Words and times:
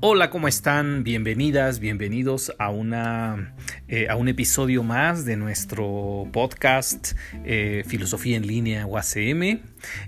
Hola, 0.00 0.30
¿cómo 0.30 0.46
están? 0.46 1.02
Bienvenidas, 1.02 1.80
bienvenidos 1.80 2.52
a, 2.60 2.70
una, 2.70 3.56
eh, 3.88 4.06
a 4.08 4.14
un 4.14 4.28
episodio 4.28 4.84
más 4.84 5.24
de 5.24 5.36
nuestro 5.36 6.28
podcast 6.32 7.16
eh, 7.44 7.82
Filosofía 7.84 8.36
en 8.36 8.46
línea 8.46 8.86
UACM. 8.86 9.58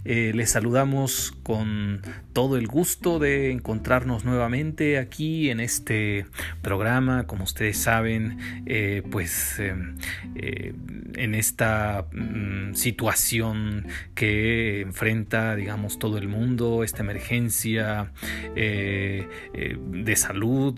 Eh, 0.04 0.32
les 0.34 0.50
saludamos 0.50 1.32
con 1.42 2.02
todo 2.32 2.56
el 2.56 2.66
gusto 2.66 3.18
de 3.18 3.50
encontrarnos 3.50 4.24
nuevamente 4.24 4.98
aquí 4.98 5.50
en 5.50 5.60
este 5.60 6.26
programa. 6.62 7.26
Como 7.26 7.44
ustedes 7.44 7.76
saben, 7.76 8.38
eh, 8.66 9.02
pues 9.10 9.58
em, 9.58 9.96
eh, 10.36 10.74
en 11.16 11.34
esta 11.34 12.06
mm, 12.12 12.74
situación 12.74 13.86
que 14.14 14.80
enfrenta, 14.82 15.56
digamos, 15.56 15.98
todo 15.98 16.18
el 16.18 16.28
mundo, 16.28 16.84
esta 16.84 17.02
emergencia 17.02 18.12
de 18.54 20.14
salud 20.16 20.74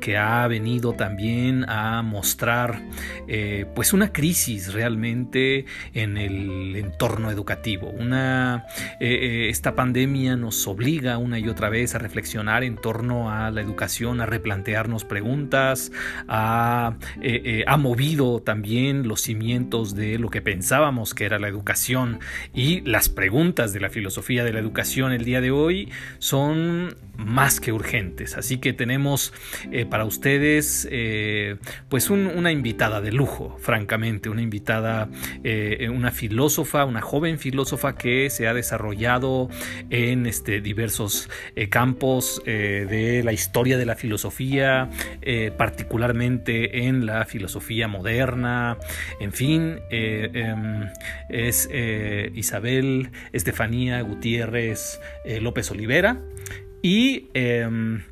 que 0.00 0.16
ha 0.16 0.46
venido 0.46 0.94
también 0.94 1.68
a 1.68 2.02
mostrar 2.02 2.82
pues 3.74 3.92
una 3.92 4.12
crisis 4.12 4.72
realmente 4.72 5.66
en 5.92 6.16
el 6.16 6.76
entorno 6.76 7.30
educativo, 7.30 7.90
una 7.90 8.35
eh, 8.36 8.58
eh, 9.00 9.48
esta 9.48 9.74
pandemia 9.74 10.36
nos 10.36 10.66
obliga 10.66 11.18
una 11.18 11.38
y 11.38 11.48
otra 11.48 11.68
vez 11.68 11.94
a 11.94 11.98
reflexionar 11.98 12.64
en 12.64 12.76
torno 12.76 13.30
a 13.30 13.50
la 13.50 13.60
educación, 13.60 14.20
a 14.20 14.26
replantearnos 14.26 15.04
preguntas, 15.04 15.92
eh, 17.22 17.64
ha 17.66 17.76
movido 17.76 18.40
también 18.40 19.08
los 19.08 19.22
cimientos 19.22 19.94
de 19.94 20.18
lo 20.18 20.30
que 20.30 20.42
pensábamos 20.42 21.14
que 21.14 21.24
era 21.24 21.38
la 21.38 21.48
educación 21.48 22.20
y 22.54 22.80
las 22.82 23.08
preguntas 23.08 23.72
de 23.72 23.80
la 23.80 23.90
filosofía 23.90 24.44
de 24.44 24.52
la 24.52 24.60
educación 24.60 25.12
el 25.12 25.24
día 25.24 25.40
de 25.40 25.50
hoy 25.50 25.90
son 26.18 26.96
más 27.16 27.60
que 27.60 27.72
urgentes. 27.72 28.36
Así 28.36 28.58
que 28.58 28.72
tenemos 28.72 29.32
para 29.90 30.04
ustedes 30.04 30.88
pues 31.88 32.10
una 32.10 32.52
invitada 32.52 33.00
de 33.00 33.12
lujo, 33.12 33.56
francamente, 33.58 34.28
una 34.28 34.42
invitada, 34.42 35.08
una 35.90 36.10
filósofa, 36.10 36.84
una 36.84 37.00
joven 37.00 37.38
filósofa 37.38 37.96
que 37.96 38.25
se 38.30 38.46
ha 38.48 38.54
desarrollado 38.54 39.48
en 39.90 40.26
este, 40.26 40.60
diversos 40.60 41.28
eh, 41.54 41.68
campos 41.68 42.42
eh, 42.46 42.86
de 42.88 43.22
la 43.22 43.32
historia 43.32 43.78
de 43.78 43.86
la 43.86 43.96
filosofía, 43.96 44.90
eh, 45.22 45.52
particularmente 45.56 46.86
en 46.86 47.06
la 47.06 47.24
filosofía 47.24 47.88
moderna, 47.88 48.78
en 49.20 49.32
fin, 49.32 49.80
em, 49.90 50.88
es 51.28 51.68
Isabel 52.34 53.10
Estefanía 53.32 54.00
Gutiérrez 54.00 55.00
López 55.40 55.70
Olivera. 55.70 56.20
Y 56.82 57.28
em, 57.34 58.02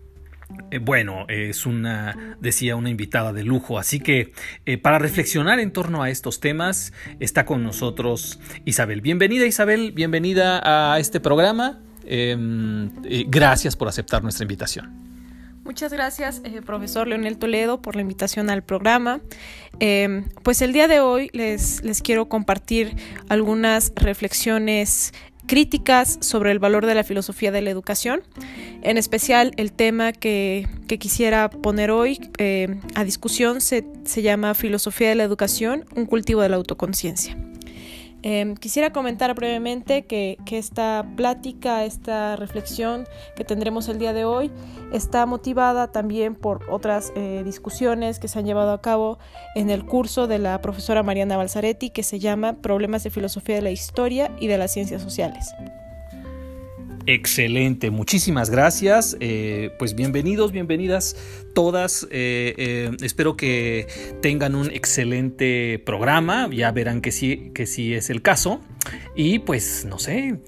eh, 0.70 0.78
bueno, 0.78 1.27
es 1.28 1.66
una, 1.66 2.36
decía, 2.41 2.77
una 2.77 2.91
invitada 2.91 3.33
de 3.33 3.44
lujo. 3.44 3.78
Así 3.78 4.00
que 4.00 4.33
eh, 4.66 4.78
para 4.78 4.98
reflexionar 4.98 5.60
en 5.60 5.72
torno 5.72 6.02
a 6.02 6.10
estos 6.10 6.41
temas 6.41 6.92
está 7.20 7.44
con 7.44 7.62
nosotros 7.62 8.41
Isabel. 8.64 9.00
Bienvenida 9.00 9.47
Isabel, 9.47 9.92
bienvenida 9.92 10.60
a 10.94 10.98
este 10.98 11.20
programa. 11.20 11.80
Em, 12.06 12.91
gracias 13.28 13.77
por 13.77 13.88
aceptar 13.88 14.22
nuestra 14.22 14.44
invitación. 14.44 15.05
Muchas 15.64 15.94
gracias, 15.94 16.42
eh, 16.44 16.60
profesor 16.60 17.08
Leonel 17.08 17.38
Toledo, 17.38 17.80
por 17.80 17.97
la 17.97 18.02
invitación 18.02 18.50
al 18.50 18.62
programa. 18.62 19.22
Em, 19.80 20.25
pues 20.42 20.60
el 20.60 20.75
día 20.75 20.88
de 20.88 21.00
hoy 21.00 21.30
les, 21.32 21.82
les 21.82 22.02
quiero 22.02 22.28
compartir 22.28 22.94
algunas 23.30 23.92
reflexiones 23.97 25.12
críticas 25.47 26.19
sobre 26.20 26.50
el 26.50 26.59
valor 26.59 26.87
de 26.87 26.94
la 26.94 27.05
filosofía 27.05 27.53
de 27.53 27.62
la 27.62 27.71
educación. 27.71 28.22
En 28.82 28.99
especial 28.99 29.53
el 29.56 29.72
tema 29.72 30.12
que, 30.12 30.69
quisiera 30.87 31.50
poner 31.50 31.91
hoy 31.91 32.21
eh, 32.38 32.77
a 32.94 33.03
discusión 33.03 33.60
se, 33.60 33.84
se 34.05 34.22
llama 34.22 34.55
Filosofía 34.55 35.09
de 35.09 35.16
la 35.16 35.25
Educación, 35.25 35.84
un 35.97 36.06
cultivo 36.06 36.41
de 36.41 36.49
la 36.49 36.56
autoconciencia. 36.56 37.37
Em, 38.27 38.55
quisiera 38.55 38.91
comentar 38.91 39.35
brevemente 39.35 40.07
que, 40.07 40.39
esta 40.51 41.07
plática, 41.15 41.85
esta 41.85 42.37
reflexión 42.37 43.07
que 43.37 43.45
tendremos 43.45 43.91
el 43.91 43.99
día 43.99 44.15
de 44.15 44.25
hoy 44.25 44.51
está 44.95 45.27
motivada 45.27 45.93
también 45.93 46.35
por 46.35 46.71
otras 46.71 47.12
eh, 47.17 47.43
discusiones 47.45 48.19
que 48.19 48.29
se 48.29 48.39
han 48.39 48.47
llevado 48.47 48.73
a 48.73 48.81
cabo 48.81 49.19
en 49.55 49.69
el 49.69 49.85
curso 49.85 50.27
de 50.27 50.39
la 50.39 50.59
profesora 50.62 51.03
Mariana 51.03 51.37
Balzaretti 51.37 51.91
que 51.91 52.03
se 52.03 52.19
llama 52.19 52.55
Problemas 52.62 53.05
de 53.05 53.11
Filosofía 53.11 53.57
de 53.57 53.62
la 53.62 53.71
Historia 53.73 54.31
y 54.41 54.47
de 54.47 54.56
las 54.56 54.73
Ciencias 54.73 55.03
Sociales. 55.03 55.55
Excelente, 57.06 57.91
muchísimas 57.91 58.48
gracias. 58.48 59.16
Eh, 59.20 59.70
pues 59.78 59.94
bienvenidos, 59.94 60.53
bienvenidas 60.53 61.16
todas. 61.54 62.04
Eh, 62.10 62.54
eh, 62.56 62.91
espero 63.03 63.37
que 63.37 63.87
tengan 64.22 64.54
un 64.54 64.70
excelente 64.70 65.82
programa. 65.84 66.48
Ya 66.50 66.72
verán 66.72 67.03
que 67.03 67.12
sí, 67.12 67.50
que 67.54 67.66
sí 67.66 67.93
es 67.93 68.09
el 68.09 68.22
caso. 68.22 68.60
Y 69.14 69.41
pues, 69.41 69.87
no 69.87 69.98
sé, 69.98 70.38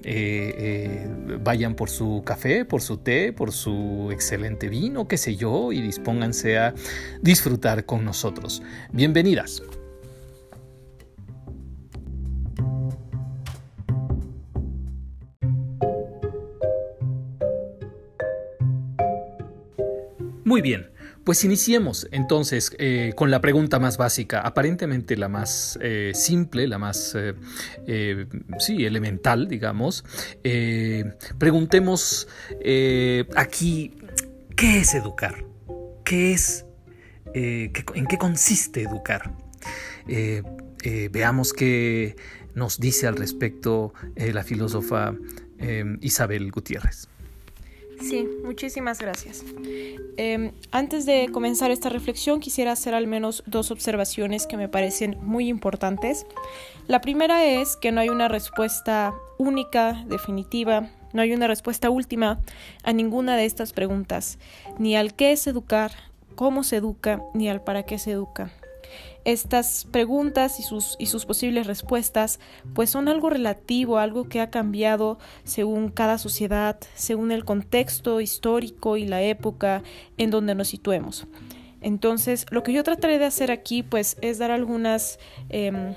vayan 1.43 1.75
por 1.75 1.89
su 1.89 2.23
café, 2.25 2.65
por 2.65 2.81
su 2.81 2.97
té, 2.97 3.33
por 3.33 3.51
su 3.51 4.09
excelente 4.11 4.67
vino, 4.67 5.07
qué 5.07 5.17
sé 5.17 5.35
yo, 5.35 5.71
y 5.71 5.81
dispónganse 5.81 6.57
a 6.57 6.73
disfrutar 7.21 7.85
con 7.85 8.03
nosotros. 8.03 8.63
Bienvenidas. 8.91 9.61
Muy 20.47 20.61
bien, 20.61 20.91
pues 21.25 21.43
iniciemos 21.43 22.07
entonces 22.09 22.71
eh, 22.79 23.11
con 23.17 23.31
la 23.31 23.41
pregunta 23.41 23.79
más 23.79 23.97
básica, 23.97 24.39
aparentemente 24.39 25.17
la 25.17 25.27
más 25.27 25.77
eh, 25.81 26.13
simple, 26.15 26.67
la 26.67 26.77
más, 26.77 27.17
eh, 27.17 28.27
sí, 28.57 28.85
elemental, 28.85 29.49
digamos. 29.49 30.05
preguntemos 31.37 32.29
aquí, 33.35 33.97
¿qué 34.55 34.79
es 34.79 34.95
educar? 34.95 35.43
¿Qué 36.05 36.31
es, 36.31 36.65
en 37.33 38.05
qué 38.07 38.17
consiste 38.17 38.83
educar? 38.83 39.33
veamos 41.11 41.51
qué 41.51 42.15
nos 42.55 42.79
dice 42.79 43.05
al 43.05 43.17
respecto 43.17 43.93
la 44.15 44.45
filósofa 44.45 45.13
Isabel 45.99 46.49
Gutiérrez. 46.51 47.09
Sí, 48.01 48.27
muchísimas 48.43 48.99
gracias. 48.99 49.43
Em, 50.17 50.51
antes 50.71 51.05
de 51.05 51.29
comenzar 51.31 51.71
esta 51.71 51.89
reflexión, 51.89 52.39
quisiera 52.39 52.71
hacer 52.71 52.93
al 52.93 53.07
menos 53.07 53.43
dos 53.45 53.71
observaciones 53.71 54.47
que 54.47 54.57
me 54.57 54.69
parecen 54.69 55.17
muy 55.21 55.47
importantes. 55.47 56.25
La 56.87 57.01
primera 57.01 57.45
es 57.45 57.75
que 57.75 57.91
no 57.91 58.01
hay 58.01 58.09
una 58.09 58.27
respuesta 58.27 59.13
única, 59.37 60.03
definitiva, 60.07 60.89
no 61.13 61.21
hay 61.21 61.33
una 61.33 61.47
respuesta 61.47 61.89
última 61.89 62.39
a 62.83 62.93
ninguna 62.93 63.35
de 63.35 63.45
estas 63.45 63.73
preguntas, 63.73 64.37
ni 64.77 64.95
al 64.95 65.13
qué 65.13 65.31
es 65.31 65.47
educar, 65.47 65.91
cómo 66.35 66.63
se 66.63 66.77
educa, 66.77 67.21
ni 67.33 67.49
al 67.49 67.63
para 67.63 67.83
qué 67.83 67.97
se 67.97 68.11
educa. 68.11 68.51
Estas 69.27 69.85
preguntas 69.91 70.57
y 70.57 70.63
sus, 70.63 70.95
y 70.99 71.07
sus 71.07 71.25
posibles 71.25 71.67
respuestas 71.67 72.39
pues 72.73 72.89
son 72.89 73.09
algo 73.09 73.29
relativo, 73.29 73.97
algo 73.97 74.29
que 74.29 74.39
ha 74.39 74.49
cambiado 74.49 75.19
según 75.43 75.89
cada 75.89 76.17
sociedad, 76.17 76.79
según 76.95 77.33
el 77.33 77.43
contexto 77.43 78.21
histórico 78.21 78.95
y 78.95 79.05
la 79.05 79.21
época 79.21 79.83
en 80.17 80.31
donde 80.31 80.55
nos 80.55 80.69
situemos. 80.69 81.27
Entonces, 81.81 82.45
lo 82.51 82.63
que 82.63 82.71
yo 82.71 82.85
trataré 82.85 83.19
de 83.19 83.25
hacer 83.25 83.51
aquí 83.51 83.83
pues 83.83 84.15
es 84.21 84.37
dar 84.37 84.49
algunas 84.49 85.19
em, 85.49 85.93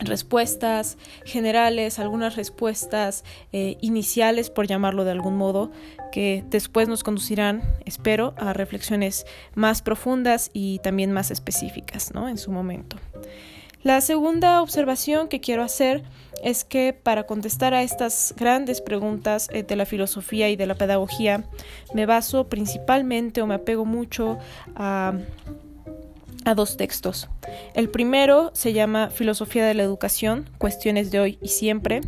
respuestas 0.00 0.98
generales, 1.24 1.98
algunas 1.98 2.36
respuestas 2.36 3.24
eh, 3.52 3.76
iniciales, 3.80 4.50
por 4.50 4.66
llamarlo 4.66 5.04
de 5.04 5.12
algún 5.12 5.36
modo, 5.36 5.70
que 6.12 6.44
después 6.48 6.88
nos 6.88 7.02
conducirán, 7.02 7.62
espero, 7.84 8.34
a 8.36 8.52
reflexiones 8.52 9.26
más 9.54 9.82
profundas 9.82 10.50
y 10.52 10.78
también 10.80 11.12
más 11.12 11.30
específicas 11.30 12.12
¿no? 12.14 12.28
en 12.28 12.38
su 12.38 12.50
momento. 12.50 12.96
La 13.82 14.00
segunda 14.00 14.62
observación 14.62 15.28
que 15.28 15.40
quiero 15.40 15.62
hacer 15.62 16.02
es 16.42 16.64
que 16.64 16.92
para 16.92 17.24
contestar 17.24 17.72
a 17.72 17.82
estas 17.82 18.34
grandes 18.36 18.80
preguntas 18.80 19.48
eh, 19.52 19.62
de 19.62 19.76
la 19.76 19.86
filosofía 19.86 20.48
y 20.50 20.56
de 20.56 20.66
la 20.66 20.74
pedagogía, 20.74 21.44
me 21.94 22.04
baso 22.04 22.48
principalmente 22.48 23.42
o 23.42 23.46
me 23.46 23.54
apego 23.54 23.84
mucho 23.84 24.38
a 24.74 25.14
a 26.46 26.54
dos 26.54 26.76
textos. 26.76 27.28
El 27.74 27.90
primero 27.90 28.52
se 28.54 28.72
llama 28.72 29.10
Filosofía 29.10 29.66
de 29.66 29.74
la 29.74 29.82
Educación, 29.82 30.48
Cuestiones 30.58 31.10
de 31.10 31.20
hoy 31.20 31.38
y 31.42 31.48
siempre, 31.48 32.00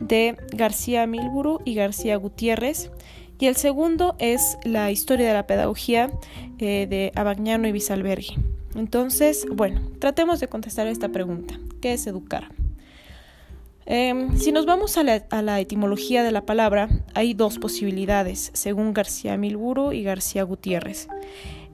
de 0.00 0.36
García 0.52 1.06
Milburu 1.06 1.60
y 1.64 1.74
García 1.74 2.16
Gutiérrez. 2.16 2.90
Y 3.38 3.46
el 3.46 3.56
segundo 3.56 4.16
es 4.18 4.56
La 4.64 4.90
Historia 4.90 5.28
de 5.28 5.34
la 5.34 5.46
Pedagogía 5.46 6.10
eh, 6.58 6.86
de 6.88 7.12
Abagnano 7.14 7.68
y 7.68 7.72
Bisalberghi. 7.72 8.36
Entonces, 8.74 9.46
bueno, 9.52 9.82
tratemos 10.00 10.40
de 10.40 10.48
contestar 10.48 10.86
esta 10.86 11.10
pregunta. 11.10 11.60
¿Qué 11.82 11.92
es 11.92 12.06
educar? 12.06 12.52
Em, 13.86 14.38
si 14.38 14.50
nos 14.50 14.64
vamos 14.64 14.96
a 14.96 15.02
la, 15.02 15.60
etimología 15.60 16.22
de 16.22 16.32
la 16.32 16.46
palabra, 16.46 16.88
hay 17.12 17.34
dos 17.34 17.58
posibilidades, 17.58 18.50
según 18.54 18.94
García 18.94 19.36
Milburo 19.36 19.92
y 19.92 20.02
García 20.02 20.42
Gutiérrez. 20.42 21.08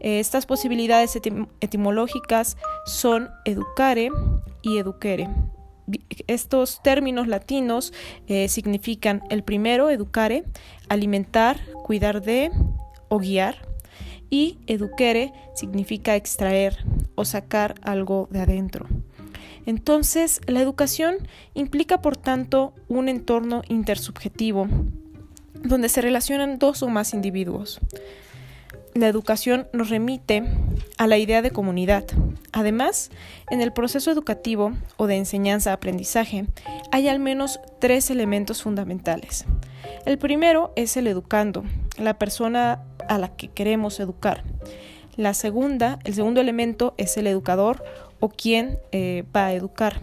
Estas 0.00 0.46
posibilidades 0.46 1.16
etimológicas 1.60 2.56
son 2.86 3.30
educare 3.44 4.10
y 4.62 4.78
eduquere. 4.78 5.28
Estos 6.26 6.82
términos 6.82 7.26
latinos 7.26 7.92
eh, 8.26 8.48
significan 8.48 9.22
el 9.30 9.42
primero, 9.42 9.90
educare, 9.90 10.44
alimentar, 10.88 11.60
cuidar 11.84 12.22
de 12.22 12.50
o 13.08 13.18
guiar, 13.18 13.70
y 14.30 14.58
eduquere 14.68 15.32
significa 15.54 16.16
extraer 16.16 16.78
o 17.16 17.24
sacar 17.24 17.74
algo 17.82 18.28
de 18.30 18.40
adentro. 18.40 18.86
Entonces, 19.66 20.40
la 20.46 20.62
educación 20.62 21.16
implica, 21.54 22.00
por 22.00 22.16
tanto, 22.16 22.72
un 22.88 23.08
entorno 23.08 23.62
intersubjetivo, 23.68 24.68
donde 25.54 25.88
se 25.88 26.00
relacionan 26.00 26.58
dos 26.58 26.82
o 26.82 26.88
más 26.88 27.12
individuos. 27.12 27.80
La 28.94 29.06
educación 29.06 29.68
nos 29.72 29.88
remite 29.88 30.42
a 30.98 31.06
la 31.06 31.16
idea 31.16 31.42
de 31.42 31.52
comunidad. 31.52 32.04
Además, 32.52 33.10
en 33.48 33.60
el 33.60 33.72
proceso 33.72 34.10
educativo 34.10 34.72
o 34.96 35.06
de 35.06 35.16
enseñanza-aprendizaje 35.16 36.46
hay 36.90 37.08
al 37.08 37.20
menos 37.20 37.60
tres 37.78 38.10
elementos 38.10 38.62
fundamentales. 38.62 39.46
El 40.06 40.18
primero 40.18 40.72
es 40.74 40.96
el 40.96 41.06
educando, 41.06 41.64
la 41.98 42.18
persona 42.18 42.82
a 43.08 43.18
la 43.18 43.28
que 43.36 43.48
queremos 43.48 44.00
educar. 44.00 44.42
La 45.16 45.34
segunda, 45.34 46.00
el 46.04 46.14
segundo 46.14 46.40
elemento 46.40 46.94
es 46.96 47.16
el 47.16 47.28
educador 47.28 47.84
o 48.18 48.28
quién 48.28 48.78
eh, 48.90 49.24
va 49.34 49.46
a 49.46 49.52
educar. 49.52 50.00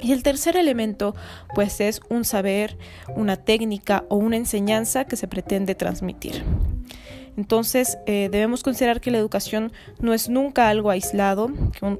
Y 0.00 0.12
el 0.12 0.22
tercer 0.22 0.56
elemento, 0.56 1.14
pues 1.54 1.80
es 1.80 2.00
un 2.08 2.24
saber, 2.24 2.78
una 3.14 3.36
técnica 3.36 4.04
o 4.08 4.16
una 4.16 4.36
enseñanza 4.36 5.04
que 5.04 5.16
se 5.16 5.28
pretende 5.28 5.74
transmitir. 5.74 6.44
Entonces, 7.36 7.98
eh, 8.06 8.28
debemos 8.30 8.62
considerar 8.62 9.00
que 9.00 9.10
la 9.10 9.18
educación 9.18 9.72
no 10.00 10.14
es 10.14 10.28
nunca 10.28 10.68
algo 10.68 10.90
aislado, 10.90 11.50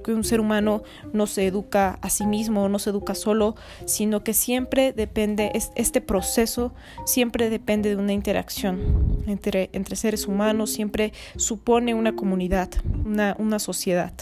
que 0.03 0.13
un, 0.13 0.25
ser 0.25 0.41
humano 0.41 0.83
no 1.13 1.27
se 1.27 1.47
educa 1.47 1.99
a 2.03 2.11
sí 2.11 2.25
mismo, 2.25 2.69
no 2.69 2.79
se 2.79 2.91
educa 2.91 3.15
solo, 3.15 3.57
sino 3.85 4.23
que 4.23 4.33
siempre 4.33 4.93
depende, 4.93 5.51
este 5.75 6.01
proceso 6.01 6.73
siempre 7.05 7.51
depende 7.51 7.91
de 7.91 7.97
una 7.97 8.13
interacción 8.13 9.23
entre, 9.27 9.71
seres 9.97 10.27
humanos, 10.27 10.71
siempre 10.71 11.13
supone 11.37 11.95
una 11.95 12.15
comunidad, 12.15 12.71
una, 13.05 13.59
sociedad. 13.59 14.13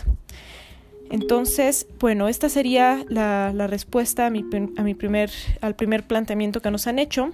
Entonces, 1.11 1.87
bueno, 1.99 2.29
esta 2.29 2.49
sería 2.49 3.05
la, 3.09 3.53
respuesta 3.67 4.27
a 4.27 4.31
mi, 4.31 4.45
a 4.77 4.97
primer, 4.97 5.31
al 5.61 5.75
primer 5.75 6.05
planteamiento 6.05 6.63
que 6.63 6.71
nos 6.71 6.87
han 6.87 6.99
hecho. 6.99 7.31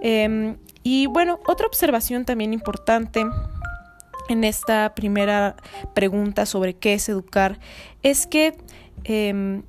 Em, 0.00 0.56
y 0.82 1.06
bueno, 1.06 1.40
otra 1.46 1.66
observación 1.66 2.24
también 2.24 2.52
importante 2.52 3.24
en 4.28 4.44
esta 4.44 4.94
primera 4.94 5.56
pregunta 5.94 6.46
sobre 6.46 6.74
qué 6.74 6.94
es 6.94 7.08
educar 7.08 7.58
es 8.02 8.26
que 8.26 8.56
em, 9.04 9.62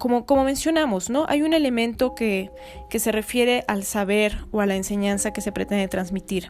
como, 0.00 0.24
como, 0.24 0.44
mencionamos, 0.44 1.10
¿no? 1.10 1.26
Hay 1.28 1.42
un 1.42 1.52
elemento 1.52 2.14
que, 2.14 2.50
que, 2.88 2.98
se 2.98 3.12
refiere 3.12 3.64
al 3.68 3.84
saber 3.84 4.38
o 4.50 4.62
a 4.62 4.66
la 4.66 4.74
enseñanza 4.74 5.34
que 5.34 5.42
se 5.42 5.52
pretende 5.52 5.88
transmitir. 5.88 6.48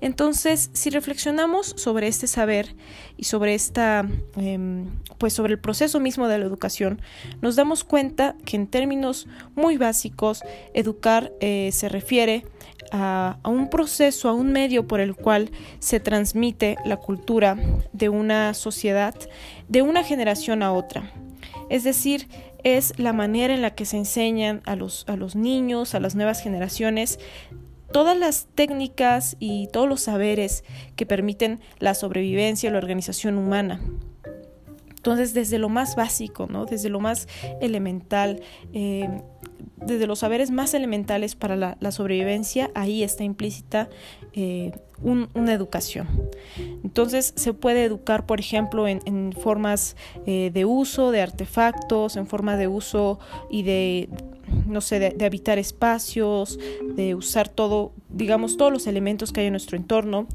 Entonces, 0.00 0.70
si 0.72 0.88
reflexionamos 0.88 1.74
sobre 1.76 2.08
este 2.08 2.26
saber 2.26 2.74
y 3.18 3.24
sobre 3.24 3.54
esta, 3.54 4.08
em, 4.36 4.86
pues 5.18 5.34
sobre 5.34 5.52
el 5.52 5.60
proceso 5.60 6.00
mismo 6.00 6.26
de 6.26 6.38
la 6.38 6.46
educación, 6.46 7.02
nos 7.42 7.54
damos 7.54 7.84
cuenta 7.84 8.34
que 8.46 8.56
en 8.56 8.66
términos 8.66 9.28
muy 9.54 9.76
básicos, 9.76 10.42
educar 10.72 11.32
eh, 11.40 11.68
se 11.72 11.90
refiere 11.90 12.46
a, 12.92 13.36
a, 13.42 13.48
un 13.50 13.68
proceso, 13.68 14.30
a 14.30 14.32
un 14.32 14.52
medio 14.52 14.86
por 14.86 15.00
el 15.00 15.14
cual 15.14 15.50
se 15.80 16.00
transmite 16.00 16.78
la 16.86 16.96
cultura 16.96 17.58
de 17.92 18.08
una 18.08 18.54
sociedad 18.54 19.14
de 19.68 19.82
una 19.82 20.02
generación 20.02 20.62
a 20.62 20.72
otra. 20.72 21.12
Es 21.68 21.84
decir, 21.84 22.28
es 22.66 22.98
la 22.98 23.12
manera 23.12 23.54
en 23.54 23.62
la 23.62 23.76
que 23.76 23.84
se 23.84 23.96
enseñan 23.96 24.60
a 24.66 24.74
los, 24.74 25.04
a 25.06 25.14
los 25.14 25.36
niños, 25.36 25.94
a 25.94 26.00
las 26.00 26.16
nuevas 26.16 26.42
generaciones, 26.42 27.20
todas 27.92 28.18
las 28.18 28.48
técnicas 28.56 29.36
y 29.38 29.68
todos 29.68 29.88
los 29.88 30.00
saberes 30.00 30.64
que 30.96 31.06
permiten 31.06 31.60
la 31.78 31.94
sobrevivencia, 31.94 32.68
la 32.72 32.78
organización 32.78 33.38
humana. 33.38 33.80
Entonces, 34.96 35.32
desde 35.32 35.60
lo 35.60 35.68
más 35.68 35.94
básico, 35.94 36.48
¿no? 36.50 36.66
desde 36.66 36.88
lo 36.88 36.98
más 36.98 37.28
elemental, 37.60 38.40
eh, 38.72 39.22
desde 39.76 40.08
los 40.08 40.18
saberes 40.18 40.50
más 40.50 40.74
elementales 40.74 41.36
para 41.36 41.54
la, 41.54 41.92
sobrevivencia, 41.92 42.72
ahí 42.74 43.04
está 43.04 43.22
implícita 43.22 43.88
eh, 44.32 44.72
una 45.02 45.52
educación. 45.52 46.08
Entonces 46.82 47.32
se 47.36 47.52
puede 47.52 47.84
educar, 47.84 48.26
por 48.26 48.40
ejemplo, 48.40 48.88
en, 48.88 49.32
formas 49.32 49.96
eh, 50.26 50.50
de 50.52 50.64
uso 50.64 51.10
de 51.10 51.20
artefactos, 51.20 52.16
en 52.16 52.26
forma 52.26 52.56
de 52.56 52.68
uso 52.68 53.18
y 53.50 53.62
de, 53.62 54.08
no 54.66 54.80
sé, 54.80 54.98
de, 54.98 55.24
habitar 55.24 55.58
espacios, 55.58 56.58
de 56.94 57.14
usar 57.14 57.48
todo, 57.48 57.92
digamos, 58.08 58.56
todos 58.56 58.72
los 58.72 58.86
elementos 58.86 59.32
que 59.32 59.40
hay 59.40 59.46
en 59.46 59.52
nuestro 59.52 59.76
entorno. 59.76 60.26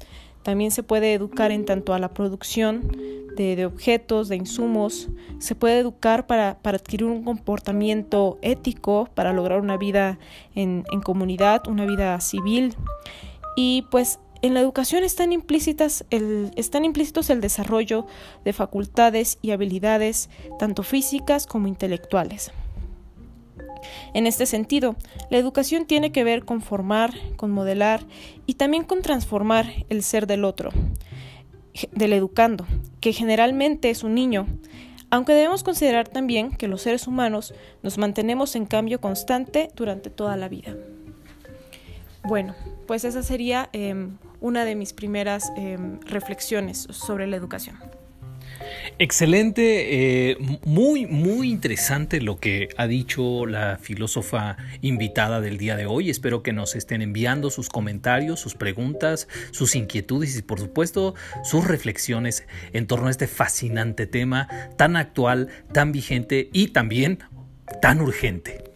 También 0.44 0.72
se 0.72 0.84
puede 0.84 1.14
educar 1.14 1.52
en 1.52 1.66
tanto 1.66 1.94
a 1.94 2.00
la 2.00 2.10
producción 2.10 2.92
de, 3.36 3.66
objetos, 3.66 4.28
de 4.28 4.36
insumos. 4.36 5.10
Se 5.40 5.56
puede 5.56 5.80
educar 5.80 6.28
para, 6.28 6.60
adquirir 6.64 7.06
un 7.06 7.24
comportamiento 7.24 8.40
ético, 8.42 9.08
para 9.14 9.34
lograr 9.34 9.62
una 9.62 9.78
vida 9.78 10.20
en 10.56 10.84
comunidad, 11.04 11.68
una 11.68 11.86
vida 11.86 12.20
civil. 12.22 12.76
Y 13.56 13.86
pues 13.92 14.20
en 14.42 14.54
la 14.54 14.60
educación 14.60 15.04
están, 15.04 15.32
implícitas 15.32 16.06
el, 16.10 16.52
están 16.56 16.86
implícitos 16.86 17.30
el 17.30 17.42
desarrollo 17.42 18.08
de 18.44 18.54
facultades 18.54 19.38
y 19.42 19.52
habilidades 19.52 20.30
tanto 20.60 20.84
físicas 20.84 21.46
como 21.46 21.68
intelectuales. 21.68 22.52
En 24.14 24.28
este 24.28 24.46
sentido, 24.46 24.96
la 25.30 25.38
educación 25.38 25.86
tiene 25.86 26.12
que 26.12 26.24
ver 26.24 26.46
con 26.46 26.62
formar, 26.62 27.14
con 27.36 27.52
modelar 27.52 28.02
y 28.46 28.56
también 28.56 28.84
con 28.84 29.02
transformar 29.02 29.68
el 29.90 30.04
ser 30.04 30.28
del 30.28 30.44
otro, 30.44 30.72
del 31.92 32.14
educando, 32.14 32.66
que 33.00 33.14
generalmente 33.14 33.90
es 33.90 34.04
un 34.04 34.16
niño, 34.16 34.48
aunque 35.10 35.34
debemos 35.34 35.64
considerar 35.64 36.08
también 36.08 36.52
que 36.52 36.68
los 36.68 36.82
seres 36.82 37.08
humanos 37.08 37.54
nos 37.84 37.98
mantenemos 37.98 38.56
en 38.56 38.66
cambio 38.66 39.02
constante 39.02 39.70
durante 39.76 40.10
toda 40.10 40.38
la 40.38 40.48
vida. 40.48 40.76
Bueno, 42.24 42.56
pues 42.88 43.04
esa 43.04 43.24
sería 43.24 43.70
em, 43.74 44.18
una 44.42 44.66
de 44.66 44.76
mis 44.76 44.92
primeras 44.92 45.52
em, 45.56 46.00
reflexiones 46.02 46.88
sobre 46.92 47.28
la 47.28 47.38
educación. 47.38 47.78
Excelente, 49.00 50.32
eh, 50.32 50.38
muy, 50.66 51.06
muy 51.06 51.50
interesante 51.50 52.22
lo 52.22 52.40
que 52.40 52.70
ha 52.78 52.88
dicho 52.88 53.46
la 53.46 53.78
filósofa 53.78 54.58
invitada 54.82 55.42
del 55.42 55.58
día 55.58 55.76
de 55.76 55.86
hoy. 55.86 56.10
Espero 56.10 56.44
que 56.44 56.54
nos 56.54 56.76
estén 56.76 57.02
enviando 57.02 57.50
sus 57.50 57.70
comentarios, 57.70 58.40
sus 58.40 58.56
preguntas, 58.56 59.28
sus 59.52 59.76
inquietudes 59.76 60.38
y 60.38 60.42
por 60.42 60.60
supuesto 60.60 61.16
sus 61.44 61.66
reflexiones 61.66 62.46
en 62.74 62.88
torno 62.88 63.08
a 63.08 63.12
este 63.12 63.28
fascinante 63.28 64.06
tema 64.06 64.48
tan 64.78 64.96
actual, 64.96 65.48
tan 65.74 65.92
vigente 65.92 66.50
y 66.54 66.68
también 66.68 67.20
tan 67.82 68.02
urgente. 68.02 68.71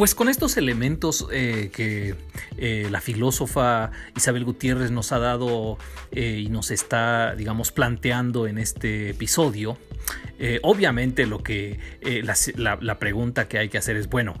Pues 0.00 0.14
con 0.14 0.30
estos 0.30 0.56
elementos 0.56 1.26
eh, 1.30 1.68
que 1.74 2.14
eh, 2.56 2.88
la 2.90 3.02
filósofa 3.02 3.90
Isabel 4.16 4.46
Gutiérrez 4.46 4.90
nos 4.90 5.12
ha 5.12 5.18
dado 5.18 5.76
eh, 6.10 6.40
y 6.42 6.48
nos 6.48 6.70
está, 6.70 7.34
digamos, 7.34 7.70
planteando 7.70 8.46
en 8.46 8.56
este 8.56 9.10
episodio, 9.10 9.76
obviamente 10.62 11.26
lo 11.26 11.42
que 11.42 11.78
la, 12.56 12.98
pregunta 12.98 13.46
que 13.46 13.58
hay 13.58 13.68
que 13.68 13.76
hacer 13.76 13.98
es, 13.98 14.08
bueno, 14.08 14.40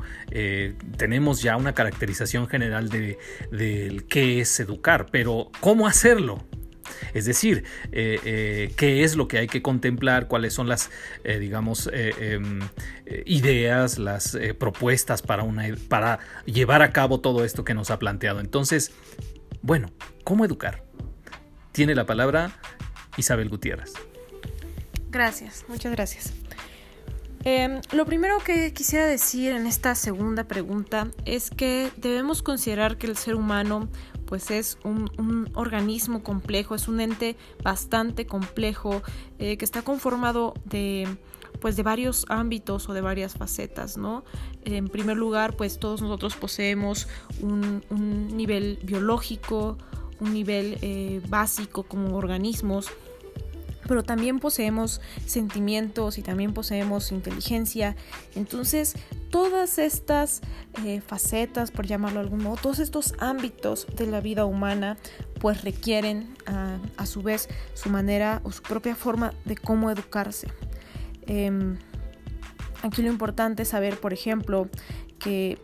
tenemos 0.96 1.42
ya 1.42 1.58
una 1.58 1.74
caracterización 1.74 2.48
general 2.48 2.88
de, 2.88 3.18
de 3.52 4.02
qué 4.08 4.40
es 4.40 4.58
educar, 4.60 5.08
pero 5.12 5.50
¿cómo 5.60 5.86
hacerlo? 5.86 6.42
Es 7.14 7.24
decir, 7.24 7.64
eh, 7.92 8.20
eh, 8.24 8.72
qué 8.76 9.04
es 9.04 9.16
lo 9.16 9.28
que 9.28 9.38
hay 9.38 9.46
que 9.46 9.62
contemplar, 9.62 10.28
cuáles 10.28 10.54
son 10.54 10.68
las, 10.68 10.90
eh, 11.24 11.38
digamos, 11.38 11.90
em, 11.92 12.60
ideas, 13.24 13.98
las 13.98 14.36
propuestas 14.58 15.22
para, 15.22 15.42
una, 15.42 15.64
para 15.88 16.20
llevar 16.44 16.82
a 16.82 16.92
cabo 16.92 17.20
todo 17.20 17.44
esto 17.44 17.64
que 17.64 17.74
nos 17.74 17.90
ha 17.90 17.98
planteado. 17.98 18.40
Entonces, 18.40 18.92
bueno, 19.62 19.90
¿cómo 20.24 20.44
educar? 20.44 20.84
Tiene 21.72 21.94
la 21.94 22.06
palabra 22.06 22.58
Isabel 23.16 23.48
Gutiérrez. 23.48 23.92
Gracias, 25.10 25.64
muchas 25.68 25.92
gracias. 25.92 26.32
Em, 27.42 27.80
lo 27.92 28.04
primero 28.04 28.38
que 28.38 28.72
quisiera 28.74 29.06
decir 29.06 29.52
en 29.52 29.66
esta 29.66 29.94
segunda 29.94 30.44
pregunta 30.44 31.08
es 31.24 31.48
que 31.50 31.90
debemos 31.96 32.42
considerar 32.42 32.98
que 32.98 33.06
el 33.06 33.16
ser 33.16 33.34
humano 33.34 33.88
pues 34.30 34.52
es 34.52 34.78
un, 34.84 35.50
organismo 35.54 36.22
complejo, 36.22 36.76
es 36.76 36.86
un 36.86 37.00
ente 37.00 37.36
bastante 37.64 38.26
complejo 38.26 39.02
eh, 39.40 39.58
que 39.58 39.64
está 39.64 39.82
conformado 39.82 40.54
de 40.64 41.06
pues 41.60 41.76
de 41.76 41.82
varios 41.82 42.24
ámbitos 42.28 42.88
o 42.88 42.94
de 42.94 43.02
varias 43.02 43.34
facetas, 43.34 43.98
¿no? 43.98 44.24
En 44.64 44.88
primer 44.88 45.16
lugar, 45.16 45.56
pues 45.56 45.78
todos 45.78 46.00
nosotros 46.00 46.36
poseemos 46.36 47.08
un, 47.42 47.82
nivel 48.34 48.78
biológico, 48.82 49.76
un 50.20 50.32
nivel 50.32 50.78
eh, 50.80 51.20
básico 51.28 51.82
como 51.82 52.16
organismos, 52.16 52.88
pero 53.90 54.04
también 54.04 54.38
poseemos 54.38 55.00
sentimientos 55.26 56.16
y 56.16 56.22
también 56.22 56.54
poseemos 56.54 57.10
inteligencia. 57.10 57.96
Entonces, 58.36 58.94
todas 59.30 59.80
estas 59.80 60.42
eh, 60.84 61.00
facetas, 61.00 61.72
por 61.72 61.88
llamarlo 61.88 62.20
de 62.20 62.26
algún 62.26 62.44
modo, 62.44 62.54
todos 62.54 62.78
estos 62.78 63.14
ámbitos 63.18 63.88
de 63.96 64.06
la 64.06 64.20
vida 64.20 64.44
humana, 64.44 64.96
pues 65.40 65.64
requieren 65.64 66.36
a 66.46 67.04
su 67.04 67.22
vez 67.22 67.48
su 67.74 67.88
manera 67.88 68.40
o 68.44 68.52
su 68.52 68.62
propia 68.62 68.94
forma 68.94 69.34
de 69.44 69.56
cómo 69.56 69.90
educarse. 69.90 70.46
Em, 71.26 71.76
aquí 72.82 73.02
lo 73.02 73.10
importante 73.10 73.64
es 73.64 73.70
saber, 73.70 73.98
por 73.98 74.12
ejemplo, 74.12 74.68
que, 75.18 75.58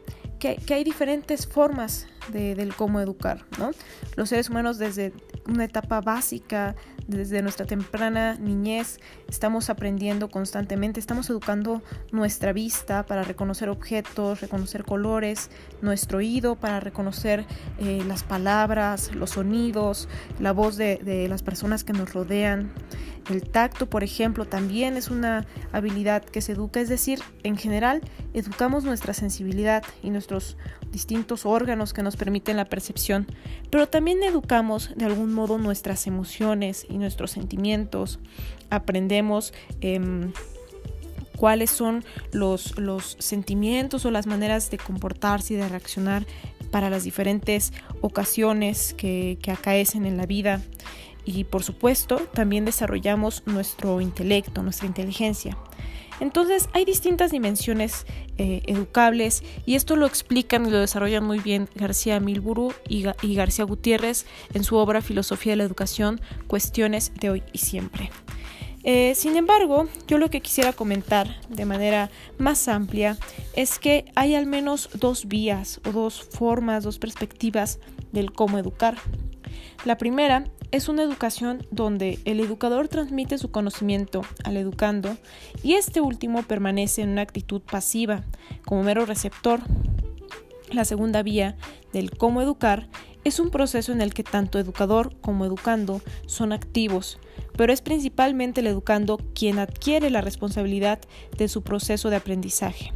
hay 0.68 0.82
diferentes 0.82 1.46
formas 1.46 2.08
de, 2.32 2.54
del 2.54 2.74
cómo 2.74 3.00
educar, 3.00 3.44
¿no? 3.58 3.70
Los 4.16 4.28
seres 4.28 4.48
humanos 4.50 4.78
desde 4.78 5.12
una 5.46 5.64
etapa 5.64 6.00
básica 6.00 6.74
desde 7.06 7.40
nuestra 7.42 7.66
temprana 7.66 8.34
niñez 8.34 8.98
estamos 9.28 9.70
aprendiendo 9.70 10.28
constantemente, 10.28 10.98
estamos 10.98 11.30
educando 11.30 11.82
nuestra 12.10 12.52
vista 12.52 13.06
para 13.06 13.22
reconocer 13.22 13.68
objetos, 13.68 14.40
reconocer 14.40 14.84
colores, 14.84 15.50
nuestro 15.82 16.18
oído 16.18 16.56
para 16.56 16.80
reconocer 16.80 17.46
eh, 17.78 18.02
las 18.06 18.24
palabras, 18.24 19.14
los 19.14 19.30
sonidos, 19.30 20.08
la 20.40 20.52
voz 20.52 20.76
de, 20.76 20.98
de 21.02 21.28
las 21.28 21.42
personas 21.42 21.84
que 21.84 21.92
nos 21.92 22.12
rodean. 22.12 22.72
El 23.30 23.42
tacto, 23.42 23.90
por 23.90 24.04
ejemplo, 24.04 24.44
también 24.44 24.96
es 24.96 25.10
una 25.10 25.46
habilidad 25.72 26.24
que 26.24 26.40
se 26.40 26.52
educa, 26.52 26.80
es 26.80 26.88
decir, 26.88 27.20
en 27.42 27.56
general 27.56 28.00
educamos 28.34 28.84
nuestra 28.84 29.14
sensibilidad 29.14 29.82
y 30.02 30.10
nuestros 30.10 30.56
distintos 30.92 31.46
órganos 31.46 31.92
que 31.92 32.02
nos 32.02 32.16
permiten 32.16 32.56
la 32.56 32.64
percepción, 32.64 33.26
pero 33.70 33.88
también 33.88 34.22
educamos 34.22 34.90
de 34.96 35.04
algún 35.04 35.32
modo 35.32 35.58
nuestras 35.58 36.06
emociones 36.06 36.86
y 36.88 36.98
nuestros 36.98 37.30
sentimientos, 37.30 38.18
aprendemos 38.70 39.52
em, 39.80 40.32
cuáles 41.36 41.70
son 41.70 42.04
los, 42.32 42.78
los 42.78 43.16
sentimientos 43.18 44.04
o 44.04 44.10
las 44.10 44.26
maneras 44.26 44.70
de 44.70 44.78
comportarse 44.78 45.54
y 45.54 45.56
de 45.56 45.68
reaccionar 45.68 46.26
para 46.70 46.90
las 46.90 47.04
diferentes 47.04 47.72
ocasiones 48.00 48.94
que, 48.94 49.38
que 49.40 49.50
acaecen 49.50 50.06
en 50.06 50.16
la 50.16 50.26
vida 50.26 50.62
y 51.26 51.44
por 51.44 51.62
supuesto 51.62 52.18
también 52.32 52.64
desarrollamos 52.64 53.42
nuestro 53.46 54.00
intelecto, 54.00 54.62
nuestra 54.62 54.86
inteligencia. 54.86 55.58
Entonces 56.20 56.68
hay 56.72 56.84
distintas 56.84 57.30
dimensiones 57.30 58.06
eh, 58.38 58.62
educables 58.66 59.42
y 59.66 59.74
esto 59.74 59.96
lo 59.96 60.06
explican 60.06 60.66
y 60.66 60.70
lo 60.70 60.80
desarrollan 60.80 61.24
muy 61.24 61.40
bien 61.40 61.68
García 61.74 62.20
Milburu 62.20 62.72
y, 62.88 63.02
García 63.34 63.64
Gutiérrez 63.64 64.26
en 64.54 64.64
su 64.64 64.76
obra 64.76 65.02
Filosofía 65.02 65.52
de 65.52 65.56
la 65.56 65.64
Educación, 65.64 66.20
Cuestiones 66.46 67.12
de 67.20 67.30
hoy 67.30 67.42
y 67.52 67.58
siempre. 67.58 68.10
Eh, 68.82 69.14
sin 69.16 69.36
embargo, 69.36 69.88
yo 70.06 70.16
lo 70.16 70.30
que 70.30 70.40
quisiera 70.40 70.72
comentar 70.72 71.40
de 71.48 71.64
manera 71.64 72.08
más 72.38 72.68
amplia 72.68 73.18
es 73.54 73.80
que 73.80 74.04
hay 74.14 74.36
al 74.36 74.46
menos 74.46 74.90
dos 74.94 75.26
vías 75.26 75.80
o 75.84 75.90
dos 75.90 76.22
formas, 76.22 76.84
dos 76.84 76.98
perspectivas 76.98 77.80
del 78.12 78.32
cómo 78.32 78.58
educar. 78.58 78.96
La 79.84 79.98
primera 79.98 80.44
es 80.70 80.88
una 80.88 81.02
educación 81.02 81.66
donde 81.70 82.18
el 82.24 82.40
educador 82.40 82.88
transmite 82.88 83.38
su 83.38 83.50
conocimiento 83.50 84.22
al 84.44 84.56
educando 84.56 85.16
y 85.62 85.74
este 85.74 86.00
último 86.00 86.42
permanece 86.42 87.02
en 87.02 87.10
una 87.10 87.22
actitud 87.22 87.60
pasiva, 87.60 88.24
como 88.64 88.82
mero 88.82 89.06
receptor. 89.06 89.60
La 90.70 90.84
segunda 90.84 91.22
vía 91.22 91.56
del 91.92 92.10
cómo 92.10 92.42
educar 92.42 92.88
es 93.24 93.40
un 93.40 93.50
proceso 93.50 93.92
en 93.92 94.00
el 94.00 94.14
que 94.14 94.22
tanto 94.22 94.58
educador 94.58 95.16
como 95.20 95.44
educando 95.44 96.00
son 96.26 96.52
activos, 96.52 97.18
pero 97.56 97.72
es 97.72 97.80
principalmente 97.80 98.60
el 98.60 98.66
educando 98.66 99.18
quien 99.34 99.58
adquiere 99.58 100.10
la 100.10 100.20
responsabilidad 100.20 101.00
de 101.36 101.48
su 101.48 101.62
proceso 101.62 102.10
de 102.10 102.16
aprendizaje. 102.16 102.92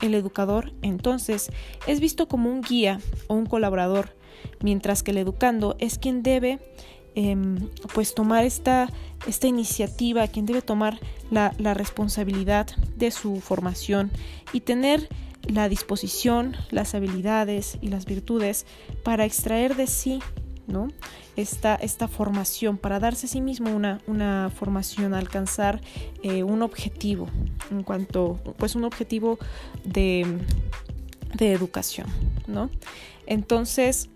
El 0.00 0.14
educador, 0.14 0.72
entonces, 0.80 1.50
es 1.86 2.00
visto 2.00 2.26
como 2.26 2.50
un 2.50 2.62
guía 2.62 3.00
o 3.26 3.34
un 3.34 3.44
colaborador, 3.46 4.16
mientras 4.60 5.02
que 5.02 5.10
el 5.10 5.18
educando 5.18 5.76
es 5.78 5.98
quien 5.98 6.22
debe 6.22 6.58
em, 7.20 7.68
pues 7.92 8.14
tomar 8.14 8.46
esta, 8.46 8.88
esta, 9.26 9.46
iniciativa, 9.46 10.26
quien 10.28 10.46
debe 10.46 10.62
tomar 10.62 10.98
la, 11.30 11.74
responsabilidad 11.74 12.66
de 12.96 13.10
su 13.10 13.40
formación 13.40 14.10
y 14.54 14.60
tener 14.60 15.06
la 15.42 15.68
disposición, 15.68 16.56
las 16.70 16.94
habilidades 16.94 17.76
y 17.82 17.88
las 17.88 18.06
virtudes 18.06 18.64
para 19.02 19.26
extraer 19.26 19.76
de 19.76 19.86
sí 19.86 20.20
¿no? 20.66 20.88
esta, 21.36 21.74
esta 21.74 22.08
formación, 22.08 22.78
para 22.78 22.98
darse 22.98 23.26
a 23.26 23.28
sí 23.28 23.42
mismo 23.42 23.70
una, 23.70 24.00
una 24.06 24.50
formación, 24.54 25.12
alcanzar 25.12 25.82
eh, 26.22 26.42
un 26.42 26.62
objetivo 26.62 27.28
en 27.70 27.82
cuanto, 27.82 28.40
pues 28.56 28.74
un 28.76 28.84
objetivo 28.84 29.38
de, 29.84 30.38
de 31.34 31.52
educación, 31.52 32.06
¿no? 32.46 32.70
Entonces, 33.26 34.08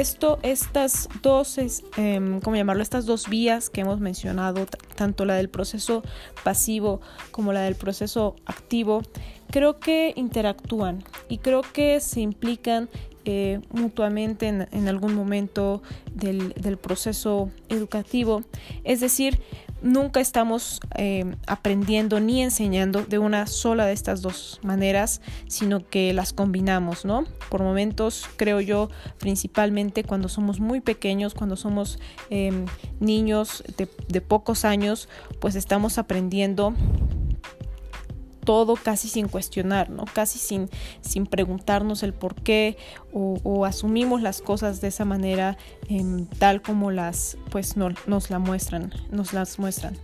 esto, 0.00 0.38
estas 0.42 1.08
dos, 1.20 1.58
eh, 1.58 2.40
¿cómo 2.42 2.56
llamarlo? 2.56 2.82
Estas 2.82 3.04
dos 3.04 3.28
vías 3.28 3.68
que 3.68 3.82
hemos 3.82 4.00
mencionado, 4.00 4.66
tanto 4.96 5.26
la 5.26 5.34
del 5.34 5.50
proceso 5.50 6.02
pasivo 6.44 7.02
como 7.30 7.52
la 7.52 7.60
del 7.60 7.74
proceso 7.74 8.34
activo, 8.46 9.02
creo 9.50 9.78
que 9.80 10.14
interactúan 10.16 11.04
y 11.28 11.38
creo 11.38 11.60
que 11.60 12.00
se 12.00 12.22
implican 12.22 12.88
eh, 13.26 13.60
mutuamente 13.70 14.48
en, 14.48 14.88
algún 14.88 15.14
momento 15.14 15.82
del, 16.14 16.54
del, 16.54 16.78
proceso 16.78 17.50
educativo. 17.68 18.44
Es 18.84 19.00
decir, 19.00 19.40
nunca 19.82 20.20
estamos 20.20 20.80
eh, 20.96 21.36
aprendiendo 21.46 22.20
ni 22.20 22.42
enseñando 22.42 23.04
de 23.04 23.18
una 23.18 23.46
sola 23.46 23.86
de 23.86 23.92
estas 23.92 24.22
dos 24.22 24.60
maneras, 24.62 25.20
sino 25.48 25.86
que 25.88 26.12
las 26.12 26.32
combinamos, 26.32 27.04
¿no? 27.04 27.24
Por 27.50 27.62
momentos, 27.62 28.28
creo 28.36 28.60
yo, 28.60 28.90
principalmente 29.18 30.04
cuando 30.04 30.28
somos 30.28 30.60
muy 30.60 30.80
pequeños, 30.80 31.34
cuando 31.34 31.56
somos 31.56 31.98
em, 32.30 32.66
niños 33.00 33.62
de, 33.76 33.88
de 34.08 34.20
pocos 34.20 34.64
años, 34.64 35.08
pues 35.40 35.54
estamos 35.54 35.98
aprendiendo 35.98 36.74
todo 38.44 38.76
casi 38.76 39.08
sin 39.08 39.28
cuestionar, 39.28 39.90
¿no? 39.90 40.04
Casi 40.12 40.38
sin, 40.38 40.68
sin 41.00 41.26
preguntarnos 41.26 42.02
el 42.02 42.12
por 42.12 42.34
qué 42.34 42.76
o, 43.12 43.64
asumimos 43.64 44.22
las 44.22 44.42
cosas 44.42 44.80
de 44.80 44.88
esa 44.88 45.04
manera 45.04 45.56
em, 45.88 46.26
tal 46.38 46.62
como 46.62 46.90
las 46.90 47.36
pues 47.50 47.76
no, 47.76 47.90
nos 48.06 48.30
la 48.30 48.38
muestran, 48.38 48.92
nos 49.10 49.32
las 49.32 49.58
muestran. 49.58 49.96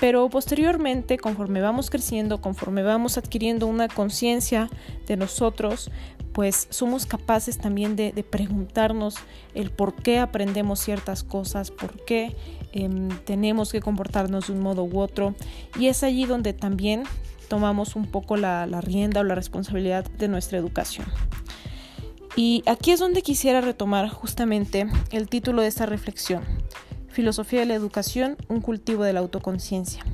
Pero 0.00 0.28
posteriormente, 0.30 1.18
conforme 1.18 1.60
vamos 1.60 1.90
creciendo, 1.90 2.40
conforme 2.40 2.82
vamos 2.82 3.18
adquiriendo 3.18 3.66
una 3.66 3.86
conciencia 3.86 4.70
de 5.06 5.16
nosotros, 5.16 5.90
pues 6.32 6.68
somos 6.70 7.04
capaces 7.06 7.58
también 7.58 7.96
de, 7.96 8.12
preguntarnos 8.28 9.16
el 9.54 9.70
por 9.70 9.94
qué 9.94 10.18
aprendemos 10.18 10.80
ciertas 10.80 11.22
cosas, 11.22 11.70
por 11.70 12.02
qué 12.04 12.34
em, 12.72 13.08
tenemos 13.24 13.72
que 13.72 13.80
comportarnos 13.80 14.46
de 14.46 14.54
un 14.54 14.60
modo 14.60 14.84
u 14.84 15.00
otro. 15.00 15.34
Y 15.78 15.88
es 15.88 16.02
allí 16.02 16.24
donde 16.24 16.54
también 16.54 17.02
tomamos 17.50 17.96
un 17.96 18.06
poco 18.06 18.36
la, 18.36 18.64
rienda 18.80 19.20
o 19.20 19.24
la 19.24 19.34
responsabilidad 19.34 20.04
de 20.04 20.28
nuestra 20.28 20.56
educación. 20.56 21.08
Y 22.36 22.62
aquí 22.64 22.92
es 22.92 23.00
donde 23.00 23.22
quisiera 23.22 23.60
retomar 23.60 24.08
justamente 24.08 24.86
el 25.10 25.28
título 25.28 25.60
de 25.60 25.68
esta 25.68 25.84
reflexión, 25.84 26.44
Filosofía 27.08 27.60
de 27.60 27.66
la 27.66 27.74
Educación, 27.74 28.36
un 28.48 28.60
cultivo 28.60 29.02
de 29.02 29.12
la 29.12 29.20
autoconciencia. 29.20 30.04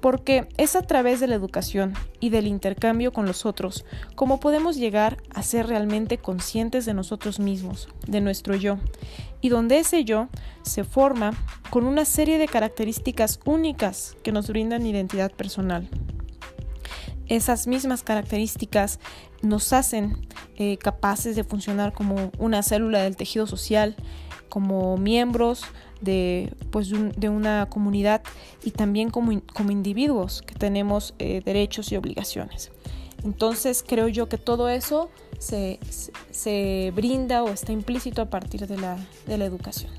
Porque 0.00 0.48
es 0.56 0.76
a 0.76 0.82
través 0.82 1.18
de 1.18 1.26
la 1.26 1.34
educación 1.34 1.94
y 2.20 2.30
del 2.30 2.46
intercambio 2.46 3.12
con 3.12 3.26
los 3.26 3.44
otros 3.44 3.84
como 4.14 4.38
podemos 4.38 4.76
llegar 4.76 5.16
a 5.34 5.42
ser 5.42 5.66
realmente 5.66 6.18
conscientes 6.18 6.84
de 6.86 6.94
nosotros 6.94 7.40
mismos, 7.40 7.88
de 8.06 8.20
nuestro 8.20 8.54
yo, 8.54 8.78
y 9.40 9.48
donde 9.48 9.80
ese 9.80 10.04
yo 10.04 10.28
se 10.62 10.84
forma 10.84 11.32
con 11.70 11.86
una 11.86 12.04
serie 12.04 12.38
de 12.38 12.46
características 12.46 13.40
únicas 13.44 14.16
que 14.22 14.30
nos 14.30 14.48
brindan 14.48 14.86
identidad 14.86 15.32
personal 15.32 15.88
esas 17.28 17.66
mismas 17.66 18.02
características 18.02 18.98
nos 19.42 19.72
hacen 19.72 20.16
eh, 20.56 20.76
capaces 20.78 21.36
de 21.36 21.44
funcionar 21.44 21.92
como 21.92 22.30
una 22.38 22.62
célula 22.62 23.02
del 23.02 23.16
tejido 23.16 23.46
social, 23.46 23.96
como 24.48 24.96
miembros 24.96 25.64
de, 26.00 26.52
pues, 26.70 26.90
de 26.90 27.28
una 27.28 27.68
comunidad 27.70 28.22
y 28.62 28.72
también 28.72 29.10
como, 29.10 29.40
como 29.54 29.70
individuos 29.70 30.42
que 30.42 30.54
tenemos 30.54 31.14
eh, 31.18 31.42
derechos 31.44 31.90
y 31.92 31.96
obligaciones. 31.96 32.70
Entonces 33.24 33.84
creo 33.86 34.08
yo 34.08 34.28
que 34.28 34.36
todo 34.36 34.68
eso 34.68 35.08
se, 35.38 35.78
se, 36.30 36.92
brinda 36.94 37.44
o 37.44 37.48
está 37.48 37.72
implícito 37.72 38.20
a 38.20 38.26
partir 38.26 38.66
de 38.66 38.76
la, 38.76 38.96
de 39.26 39.38
la 39.38 39.44
educación. 39.44 39.92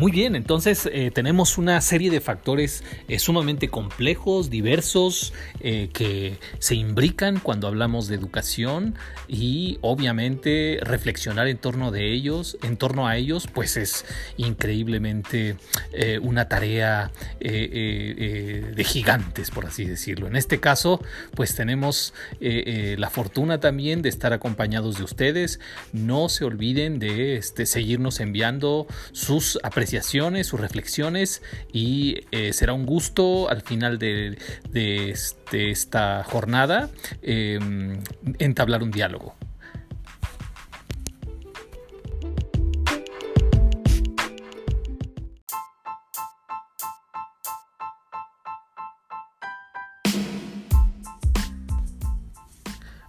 Muy 0.00 0.12
bien, 0.12 0.34
entonces 0.34 0.88
eh, 0.90 1.10
tenemos 1.10 1.58
una 1.58 1.78
serie 1.82 2.10
de 2.10 2.22
factores 2.22 2.82
eh, 3.06 3.18
sumamente 3.18 3.68
complejos, 3.68 4.48
diversos, 4.48 5.34
eh, 5.60 5.90
que 5.92 6.38
se 6.58 6.74
imbrican 6.74 7.38
cuando 7.38 7.68
hablamos 7.68 8.08
de 8.08 8.14
educación 8.14 8.94
y 9.28 9.76
obviamente 9.82 10.78
reflexionar 10.80 11.48
en 11.48 11.58
torno 11.58 11.90
de 11.90 12.14
ellos, 12.14 12.56
en 12.62 12.78
torno 12.78 13.08
a 13.08 13.18
ellos, 13.18 13.46
pues 13.46 13.76
es 13.76 14.06
increíblemente 14.38 15.56
una 16.22 16.48
tarea 16.48 17.10
de 17.38 18.84
gigantes, 18.86 19.50
por 19.50 19.66
así 19.66 19.84
decirlo. 19.84 20.26
En 20.26 20.36
este 20.36 20.60
caso, 20.60 21.02
pues 21.34 21.54
tenemos 21.54 22.14
la 22.40 23.10
fortuna 23.10 23.60
también 23.60 24.00
de 24.00 24.08
estar 24.08 24.32
acompañados 24.32 24.96
de 24.96 25.04
ustedes. 25.04 25.60
No 25.92 26.28
se 26.28 26.44
olviden 26.44 26.98
de 26.98 27.36
este, 27.36 27.66
seguirnos 27.66 28.20
enviando 28.20 28.86
sus 29.12 29.58
apreciaciones 29.62 29.89
sus 30.44 30.60
reflexiones 30.60 31.42
y 31.72 32.20
eh, 32.30 32.52
será 32.52 32.72
un 32.72 32.86
gusto 32.86 33.48
al 33.48 33.62
final 33.62 33.98
de, 33.98 34.38
este, 34.72 35.70
esta 35.70 36.22
jornada 36.24 36.90
em, 37.22 38.02
entablar 38.38 38.82
un 38.82 38.90
diálogo. 38.90 39.34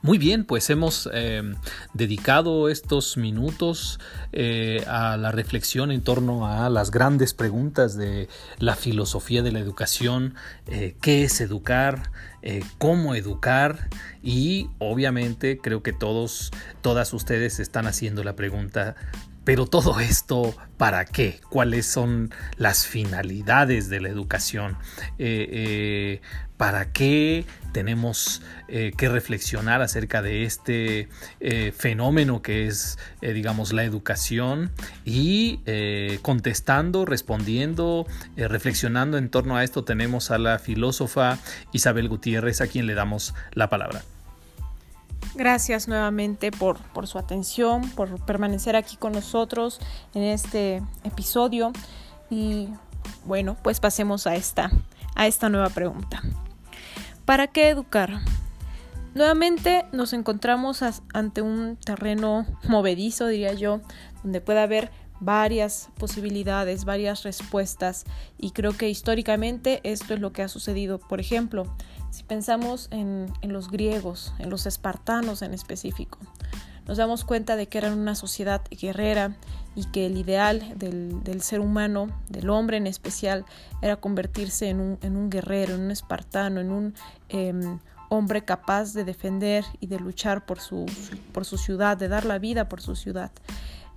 Muy 0.04 0.18
bien, 0.18 0.46
pues 0.46 0.68
hemos 0.72 1.08
em, 1.14 1.58
dedicado 1.94 2.70
estos 2.70 3.18
minutos 3.18 4.00
eh, 4.34 4.84
a 4.88 5.16
la 5.16 5.32
reflexión 5.32 5.92
en 5.92 6.02
torno 6.02 6.48
a 6.48 6.72
las 6.72 6.90
grandes 6.90 7.36
preguntas 7.36 7.96
de 7.96 8.28
la 8.58 8.76
filosofía 8.76 9.44
de 9.44 9.52
la 9.52 9.60
educación, 9.60 10.34
eh, 10.66 10.96
qué 11.04 11.24
es 11.24 11.40
educar, 11.40 12.12
eh, 12.42 12.64
cómo 12.80 13.14
educar 13.14 13.90
y 14.24 14.72
obviamente 14.80 15.60
creo 15.62 15.84
que 15.84 15.94
todos, 15.94 16.50
todas 16.82 17.14
ustedes 17.14 17.60
están 17.60 17.86
haciendo 17.86 18.24
la 18.24 18.36
pregunta 18.36 18.96
pero 19.44 19.66
todo 19.66 20.00
esto, 20.00 20.56
¿para 20.78 21.06
qué? 21.06 21.40
¿Cuáles 21.50 21.86
son 21.88 22.32
las 22.58 22.86
finalidades 22.86 23.90
de 23.90 24.00
la 24.00 24.10
educación? 24.10 24.78
Eh, 25.18 25.48
eh, 25.52 26.22
¿Para 26.58 26.92
qué 26.92 27.46
tenemos 27.74 28.44
eh, 28.68 28.92
que 28.96 29.10
reflexionar 29.10 29.82
acerca 29.82 30.22
de 30.22 30.44
este 30.44 31.10
fenómeno 31.76 32.44
que 32.44 32.68
es, 32.68 33.00
digamos, 33.20 33.74
la 33.74 33.84
educación? 33.84 34.72
Y 35.04 35.62
contestando, 36.22 37.06
respondiendo, 37.06 38.06
reflexionando 38.36 39.18
en 39.18 39.30
torno 39.30 39.58
a 39.58 39.64
esto, 39.64 39.84
tenemos 39.84 40.30
a 40.30 40.38
la 40.38 40.60
filósofa 40.60 41.40
Isabel 41.72 42.10
Gutiérrez, 42.10 42.62
a 42.62 42.68
quien 42.68 42.86
le 42.86 42.94
damos 42.94 43.34
la 43.54 43.72
palabra. 43.72 44.04
Gracias 45.34 45.88
nuevamente 45.88 46.52
por, 46.52 46.78
su 47.08 47.18
atención, 47.18 47.90
por 47.92 48.20
permanecer 48.26 48.76
aquí 48.76 48.98
con 48.98 49.14
nosotros 49.14 49.80
en 50.14 50.24
este 50.24 50.84
episodio. 51.04 51.72
Y 52.30 52.68
bueno, 53.26 53.56
pues 53.64 53.80
pasemos 53.80 54.28
a 54.28 54.36
esta, 54.36 54.70
a 55.16 55.28
esta 55.28 55.48
nueva 55.50 55.70
pregunta. 55.70 56.22
¿Para 57.24 57.48
qué 57.48 57.70
educar? 57.70 58.20
Nuevamente 59.14 59.86
nos 59.94 60.12
encontramos 60.14 60.84
ante 61.14 61.42
un 61.42 61.78
terreno 61.78 62.46
movedizo, 62.68 63.28
diría 63.28 63.54
yo, 63.54 63.82
donde 64.24 64.42
puede 64.42 64.62
haber 64.62 64.92
varias 65.22 65.90
posibilidades, 65.98 66.84
varias 66.84 67.24
respuestas 67.24 68.06
y 68.38 68.52
creo 68.52 68.74
que 68.74 68.90
históricamente 68.90 69.80
esto 69.84 70.16
es 70.16 70.20
lo 70.20 70.34
que 70.34 70.42
ha 70.42 70.48
sucedido. 70.50 71.00
Por 71.00 71.22
ejemplo, 71.22 71.74
si 72.10 72.24
pensamos 72.24 72.90
en, 72.92 73.32
los 73.44 73.70
griegos, 73.70 74.34
en 74.40 74.50
los 74.50 74.66
espartanos 74.66 75.44
en 75.44 75.54
específico, 75.54 76.18
nos 76.88 76.98
damos 76.98 77.24
cuenta 77.24 77.56
de 77.56 77.68
que 77.68 77.78
eran 77.78 77.98
una 77.98 78.16
sociedad 78.16 78.62
guerrera 78.70 79.38
y 79.76 79.86
que 79.86 80.08
el 80.08 80.18
ideal 80.18 80.74
del, 80.76 81.42
ser 81.42 81.60
humano, 81.60 82.08
del 82.28 82.50
hombre 82.50 82.78
en 82.78 82.88
especial, 82.88 83.46
era 83.82 83.98
convertirse 83.98 84.70
en 84.70 84.82
un, 84.82 85.30
guerrero, 85.30 85.76
en 85.76 85.82
un 85.82 85.92
espartano, 85.92 86.60
en 86.60 86.72
un 86.72 86.96
em, 87.30 87.80
hombre 88.10 88.44
capaz 88.44 88.94
de 88.94 89.06
defender 89.06 89.64
y 89.80 89.86
de 89.86 90.00
luchar 90.00 90.46
por 90.48 90.60
su, 90.60 90.86
por 91.32 91.46
su 91.46 91.60
ciudad, 91.60 91.96
de 91.96 92.08
dar 92.08 92.26
la 92.26 92.40
vida 92.40 92.68
por 92.68 92.82
su 92.82 92.96
ciudad. 92.96 93.32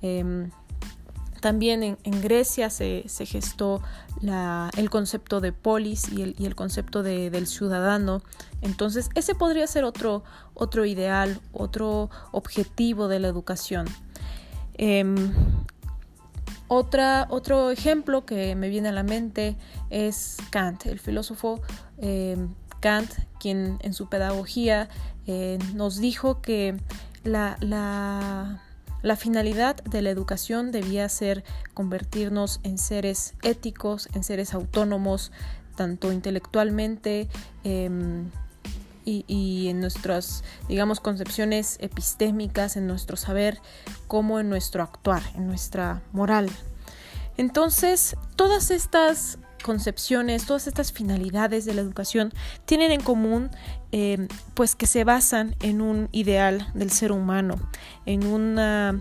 Em, 0.02 0.50
también 1.44 1.82
en, 1.82 2.22
Grecia 2.22 2.70
se, 2.70 3.04
gestó 3.26 3.82
el 4.78 4.88
concepto 4.88 5.42
de 5.42 5.52
polis 5.52 6.10
y 6.10 6.22
el, 6.22 6.54
concepto 6.54 7.02
del 7.02 7.46
ciudadano. 7.46 8.22
Entonces, 8.62 9.10
ese 9.14 9.34
podría 9.34 9.66
ser 9.66 9.84
otro, 9.84 10.24
otro 10.54 10.86
ideal, 10.86 11.42
otro 11.52 12.08
objetivo 12.32 13.08
de 13.08 13.20
la 13.20 13.28
educación. 13.28 13.86
Em, 14.78 15.34
otra, 16.68 17.26
otro 17.28 17.70
ejemplo 17.70 18.24
que 18.24 18.56
me 18.56 18.70
viene 18.70 18.88
a 18.88 18.92
la 18.92 19.02
mente 19.02 19.58
es 19.90 20.38
Kant, 20.48 20.86
el 20.86 20.98
filósofo 20.98 21.60
em, 21.98 22.54
Kant, 22.80 23.10
quien 23.38 23.76
en 23.82 23.92
su 23.92 24.08
pedagogía 24.08 24.88
eh, 25.26 25.58
nos 25.74 25.98
dijo 25.98 26.40
que 26.40 26.74
la 27.22 28.62
la 29.04 29.16
finalidad 29.16 29.76
de 29.84 30.00
la 30.00 30.08
educación 30.08 30.72
debía 30.72 31.06
ser 31.10 31.44
convertirnos 31.74 32.60
en 32.62 32.78
seres 32.78 33.34
éticos, 33.42 34.08
en 34.14 34.24
seres 34.24 34.54
autónomos, 34.54 35.30
tanto 35.76 36.10
intelectualmente 36.10 37.28
em, 37.64 38.30
y, 39.04 39.68
en 39.68 39.80
nuestras, 39.80 40.42
digamos, 40.68 41.00
concepciones 41.00 41.76
epistémicas, 41.80 42.78
en 42.78 42.86
nuestro 42.86 43.18
saber, 43.18 43.60
como 44.08 44.40
en 44.40 44.48
nuestro 44.48 44.82
actuar, 44.82 45.22
en 45.34 45.46
nuestra 45.48 46.00
moral. 46.12 46.48
Entonces, 47.36 48.16
todas 48.36 48.70
estas 48.70 49.38
concepciones, 49.64 50.44
todas 50.44 50.66
estas 50.66 50.92
finalidades 50.92 51.64
de 51.64 51.72
la 51.72 51.80
educación 51.80 52.32
tienen 52.66 52.92
en 52.92 53.00
común 53.00 53.50
eh, 53.92 54.28
pues 54.52 54.76
que 54.76 54.86
se 54.86 55.04
basan 55.04 55.56
en 55.62 55.80
un 55.80 56.10
ideal 56.12 56.68
del 56.74 56.90
ser 56.90 57.12
humano, 57.12 57.56
en 58.04 58.26
una 58.26 59.00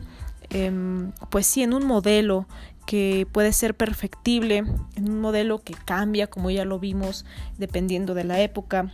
em, 0.51 1.11
pues 1.29 1.47
sí, 1.47 1.63
en 1.63 1.73
un 1.73 1.85
modelo 1.85 2.47
que 2.85 3.27
puede 3.31 3.51
ser 3.51 3.75
perfectible, 3.75 4.63
en 4.95 5.09
un 5.09 5.19
modelo 5.19 5.61
que 5.61 5.73
cambia, 5.73 6.27
como 6.27 6.49
ya 6.49 6.63
lo 6.63 6.79
vimos, 6.79 7.25
dependiendo 7.57 8.13
de 8.13 8.23
la 8.23 8.39
época. 8.39 8.93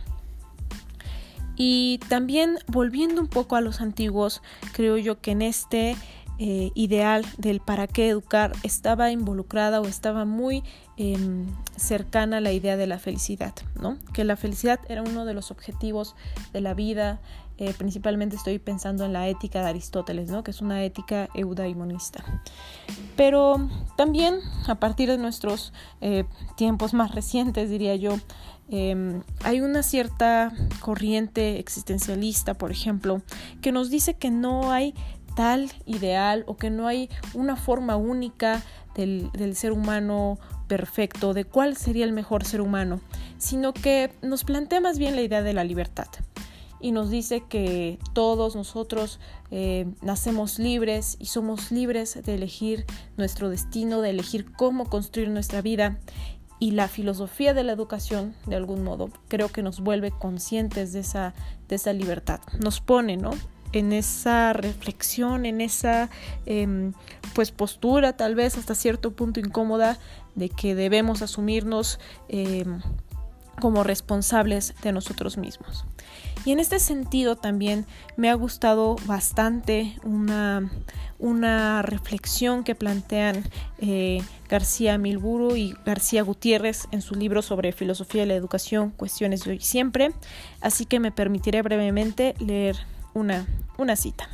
Y 1.54 2.00
también 2.08 2.58
volviendo 2.66 3.20
un 3.20 3.28
poco 3.28 3.54
a 3.54 3.60
los 3.60 3.80
antiguos, 3.80 4.42
creo 4.72 4.96
yo 4.96 5.20
que 5.20 5.32
en 5.32 5.42
este 5.42 5.96
eh, 6.42 6.70
ideal 6.74 7.26
del 7.36 7.60
para 7.60 7.86
qué 7.86 8.08
educar 8.08 8.52
estaba 8.62 9.10
involucrada 9.10 9.82
o 9.82 9.84
estaba 9.84 10.24
muy 10.24 10.64
em, 11.02 11.46
cercana 11.76 12.36
a 12.36 12.40
la 12.42 12.52
idea 12.52 12.76
de 12.76 12.86
la 12.86 12.98
felicidad, 12.98 13.54
¿no? 13.80 13.96
Que 14.12 14.22
la 14.22 14.36
felicidad 14.36 14.80
era 14.86 15.00
uno 15.02 15.24
de 15.24 15.32
los 15.32 15.50
objetivos 15.50 16.14
de 16.52 16.60
la 16.60 16.74
vida, 16.74 17.20
eh, 17.56 17.72
principalmente 17.72 18.36
estoy 18.36 18.58
pensando 18.58 19.06
en 19.06 19.14
la 19.14 19.26
ética 19.26 19.62
de 19.62 19.70
Aristóteles, 19.70 20.28
¿no? 20.30 20.44
Que 20.44 20.50
es 20.50 20.60
una 20.60 20.84
ética 20.84 21.30
eudaimonista. 21.32 22.22
Pero 23.16 23.66
también 23.96 24.40
a 24.66 24.74
partir 24.74 25.08
de 25.08 25.16
nuestros 25.16 25.72
eh, 26.02 26.24
tiempos 26.58 26.92
más 26.92 27.14
recientes, 27.14 27.70
diría 27.70 27.96
yo, 27.96 28.18
em, 28.68 29.22
hay 29.42 29.62
una 29.62 29.82
cierta 29.82 30.52
corriente 30.80 31.58
existencialista, 31.58 32.52
por 32.52 32.72
ejemplo, 32.72 33.22
que 33.62 33.72
nos 33.72 33.88
dice 33.88 34.12
que 34.12 34.30
no 34.30 34.70
hay 34.70 34.94
tal 35.34 35.70
ideal 35.86 36.44
o 36.46 36.56
que 36.56 36.70
no 36.70 36.86
hay 36.86 37.08
una 37.34 37.56
forma 37.56 37.96
única 37.96 38.62
del, 38.94 39.56
ser 39.56 39.72
humano 39.72 40.38
perfecto, 40.68 41.34
de 41.34 41.44
cuál 41.44 41.76
sería 41.76 42.04
el 42.04 42.12
mejor 42.12 42.44
ser 42.44 42.60
humano, 42.60 43.00
sino 43.38 43.72
que 43.72 44.12
nos 44.22 44.44
plantea 44.44 44.80
más 44.80 44.98
bien 44.98 45.16
la 45.16 45.22
idea 45.22 45.42
de 45.42 45.52
la 45.52 45.64
libertad 45.64 46.08
y 46.80 46.92
nos 46.92 47.10
dice 47.10 47.42
que 47.46 47.98
todos 48.14 48.56
nosotros 48.56 49.20
eh, 49.50 49.86
nacemos 50.00 50.58
libres 50.58 51.16
y 51.18 51.26
somos 51.26 51.70
libres 51.70 52.18
de 52.24 52.34
elegir 52.34 52.86
nuestro 53.18 53.50
destino, 53.50 54.00
de 54.00 54.10
elegir 54.10 54.50
cómo 54.52 54.86
construir 54.86 55.28
nuestra 55.28 55.60
vida. 55.60 55.98
Y 56.58 56.72
la 56.72 56.88
filosofía 56.88 57.54
de 57.54 57.64
la 57.64 57.72
educación, 57.72 58.34
de 58.46 58.56
algún 58.56 58.82
modo, 58.82 59.10
creo 59.28 59.48
que 59.48 59.62
nos 59.62 59.80
vuelve 59.80 60.10
conscientes 60.10 60.92
de 60.92 61.00
esa, 61.00 61.34
de 61.68 61.76
esa 61.76 61.94
libertad. 61.94 62.40
Nos 62.62 62.80
pone, 62.80 63.16
¿no? 63.16 63.30
En 63.72 63.92
esa 63.92 64.52
reflexión, 64.52 65.46
en 65.46 65.60
esa 65.60 66.10
em, 66.46 66.92
pues 67.34 67.50
postura 67.50 68.16
tal 68.16 68.34
vez 68.34 68.58
hasta 68.58 68.74
cierto 68.74 69.12
punto 69.12 69.40
incómoda 69.40 69.98
de 70.34 70.48
que 70.48 70.74
debemos 70.74 71.22
asumirnos 71.22 71.98
em, 72.28 72.80
como 73.60 73.84
responsables 73.84 74.74
de 74.82 74.92
nosotros 74.92 75.36
mismos. 75.36 75.84
Y 76.44 76.52
en 76.52 76.58
este 76.58 76.78
sentido 76.78 77.36
también 77.36 77.84
me 78.16 78.30
ha 78.30 78.34
gustado 78.34 78.96
bastante 79.04 79.94
una, 80.02 80.70
una 81.18 81.82
reflexión 81.82 82.64
que 82.64 82.74
plantean 82.74 83.44
eh, 83.78 84.22
García 84.48 84.96
Milburu 84.96 85.56
y 85.56 85.74
García 85.84 86.22
Gutiérrez 86.22 86.88
en 86.90 87.02
su 87.02 87.14
libro 87.14 87.42
sobre 87.42 87.72
filosofía 87.72 88.22
de 88.22 88.28
la 88.28 88.34
educación, 88.34 88.90
cuestiones 88.90 89.44
de 89.44 89.50
hoy 89.50 89.56
y 89.58 89.64
siempre. 89.64 90.12
Así 90.62 90.86
que 90.86 90.98
me 90.98 91.12
permitiré 91.12 91.60
brevemente 91.60 92.34
leer 92.38 92.76
una, 93.14 93.46
una 93.78 93.96
cita. 93.96 94.28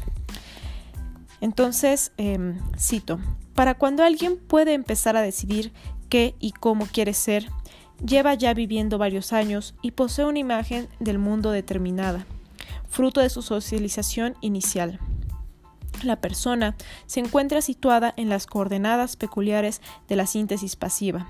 Entonces, 1.40 2.12
em, 2.16 2.58
cito, 2.78 3.18
para 3.54 3.74
cuando 3.74 4.02
alguien 4.02 4.36
puede 4.36 4.74
empezar 4.74 5.16
a 5.16 5.22
decidir 5.22 5.72
qué 6.08 6.34
y 6.40 6.52
cómo 6.52 6.86
quiere 6.86 7.14
ser, 7.14 7.50
lleva 8.04 8.34
ya 8.34 8.54
viviendo 8.54 8.98
varios 8.98 9.32
años 9.32 9.74
y 9.82 9.92
posee 9.92 10.24
una 10.24 10.38
imagen 10.38 10.88
del 11.00 11.18
mundo 11.18 11.50
determinada, 11.50 12.26
fruto 12.88 13.20
de 13.20 13.30
su 13.30 13.42
socialización 13.42 14.36
inicial. 14.40 15.00
La 16.02 16.16
persona 16.20 16.76
se 17.06 17.20
encuentra 17.20 17.62
situada 17.62 18.12
en 18.16 18.28
las 18.28 18.46
coordenadas 18.46 19.16
peculiares 19.16 19.80
de 20.08 20.16
la 20.16 20.26
síntesis 20.26 20.76
pasiva. 20.76 21.28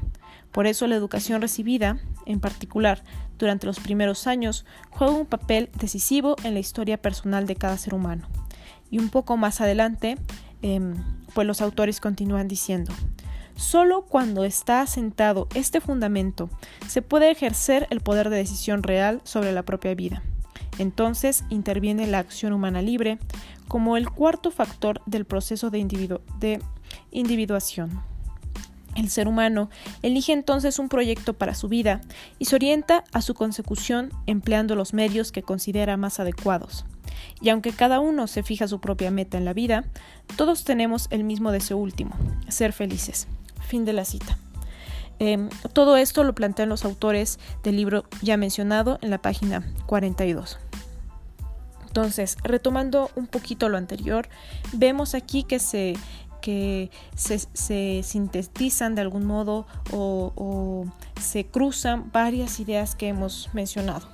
Por 0.57 0.66
eso 0.66 0.87
la 0.87 0.97
educación 0.97 1.42
recibida, 1.42 1.99
en 2.25 2.40
particular 2.40 3.05
durante 3.38 3.66
los 3.66 3.79
primeros 3.79 4.27
años, 4.27 4.64
juega 4.88 5.12
un 5.12 5.27
papel 5.27 5.69
decisivo 5.79 6.35
en 6.45 6.55
la 6.55 6.61
historia 6.61 6.97
personal 6.97 7.47
de 7.47 7.57
cada 7.57 7.77
ser 7.77 7.92
humano. 7.92 8.27
Y 8.90 8.99
un 8.99 9.11
poco 9.11 9.37
más 9.37 9.61
adelante, 9.61 10.16
em, 10.62 10.95
pues 11.35 11.47
los 11.47 11.61
autores 11.61 12.01
continúan 12.01 12.49
diciendo, 12.49 12.90
Solo 13.55 14.07
cuando 14.07 14.45
está 14.45 14.81
asentado 14.81 15.47
este 15.55 15.83
fundamento 15.83 16.49
se 16.88 17.03
puede 17.03 17.31
ejercer 17.31 17.87
el 17.90 18.01
poder 18.01 18.31
de 18.31 18.38
decisión 18.38 18.83
real 18.83 19.21
sobre 19.25 19.53
la 19.53 19.62
propia 19.62 19.95
vida. 19.95 20.23
Entonces 20.79 21.45
interviene 21.51 22.07
la 22.07 22.21
acción 22.21 22.55
humana 22.55 22.81
libre 22.81 23.19
como 23.69 23.99
el 23.99 24.09
cuarto 24.09 24.51
factor 24.51 25.03
del 25.05 25.27
proceso 25.27 25.69
de, 25.69 26.19
de 26.40 26.62
individuación. 27.11 28.15
El 28.96 29.11
ser 29.11 29.28
humano 29.28 29.68
elige 30.02 30.32
entonces 30.32 30.78
un 30.78 30.88
proyecto 30.88 31.35
para 31.35 31.54
su 31.54 31.68
vida 31.68 32.00
y 32.38 32.46
se 32.46 32.56
orienta 32.56 33.04
a 33.12 33.20
su 33.20 33.35
consecución 33.35 34.11
empleando 34.26 34.74
los 34.74 34.94
medios 34.94 35.30
que 35.30 35.42
considera 35.42 35.96
más 35.96 36.18
adecuados. 36.18 36.87
Y 37.40 37.50
aunque 37.50 37.72
cada 37.72 38.00
uno 38.00 38.26
se 38.26 38.42
fija 38.42 38.68
su 38.68 38.80
propia 38.80 39.11
meta 39.11 39.37
en 39.37 39.44
la 39.44 39.52
vida, 39.52 39.85
todos 40.37 40.64
tenemos 40.64 41.09
el 41.11 41.24
mismo 41.24 41.52
deseo 41.52 41.76
último, 41.76 42.16
ser 42.48 42.72
felices. 42.72 43.28
Fin 43.61 43.85
de 43.85 43.92
la 43.92 44.04
cita. 44.04 44.38
Em, 45.18 45.48
todo 45.72 45.96
esto 45.96 46.24
lo 46.24 46.35
plantean 46.35 46.68
los 46.68 46.85
autores 46.85 47.38
del 47.62 47.76
libro 47.76 48.04
ya 48.22 48.37
mencionado 48.37 48.98
en 49.02 49.11
la 49.11 49.18
página 49.18 49.62
42. 49.87 50.59
Entonces, 51.87 52.37
retomando 52.44 53.11
un 53.14 53.26
poquito 53.26 53.70
lo 53.70 53.78
anterior, 53.78 54.28
vemos 54.74 55.14
aquí 55.14 55.44
que 55.44 55.59
se, 55.59 55.94
que 56.46 56.92
se, 57.16 58.02
sintetizan 58.04 58.94
de 58.94 59.00
algún 59.00 59.24
modo 59.24 59.66
o, 59.92 60.87
se 61.20 61.46
cruzan 61.46 62.12
varias 62.12 62.61
ideas 62.61 62.94
que 62.94 63.09
hemos 63.09 63.50
mencionado. 63.52 64.06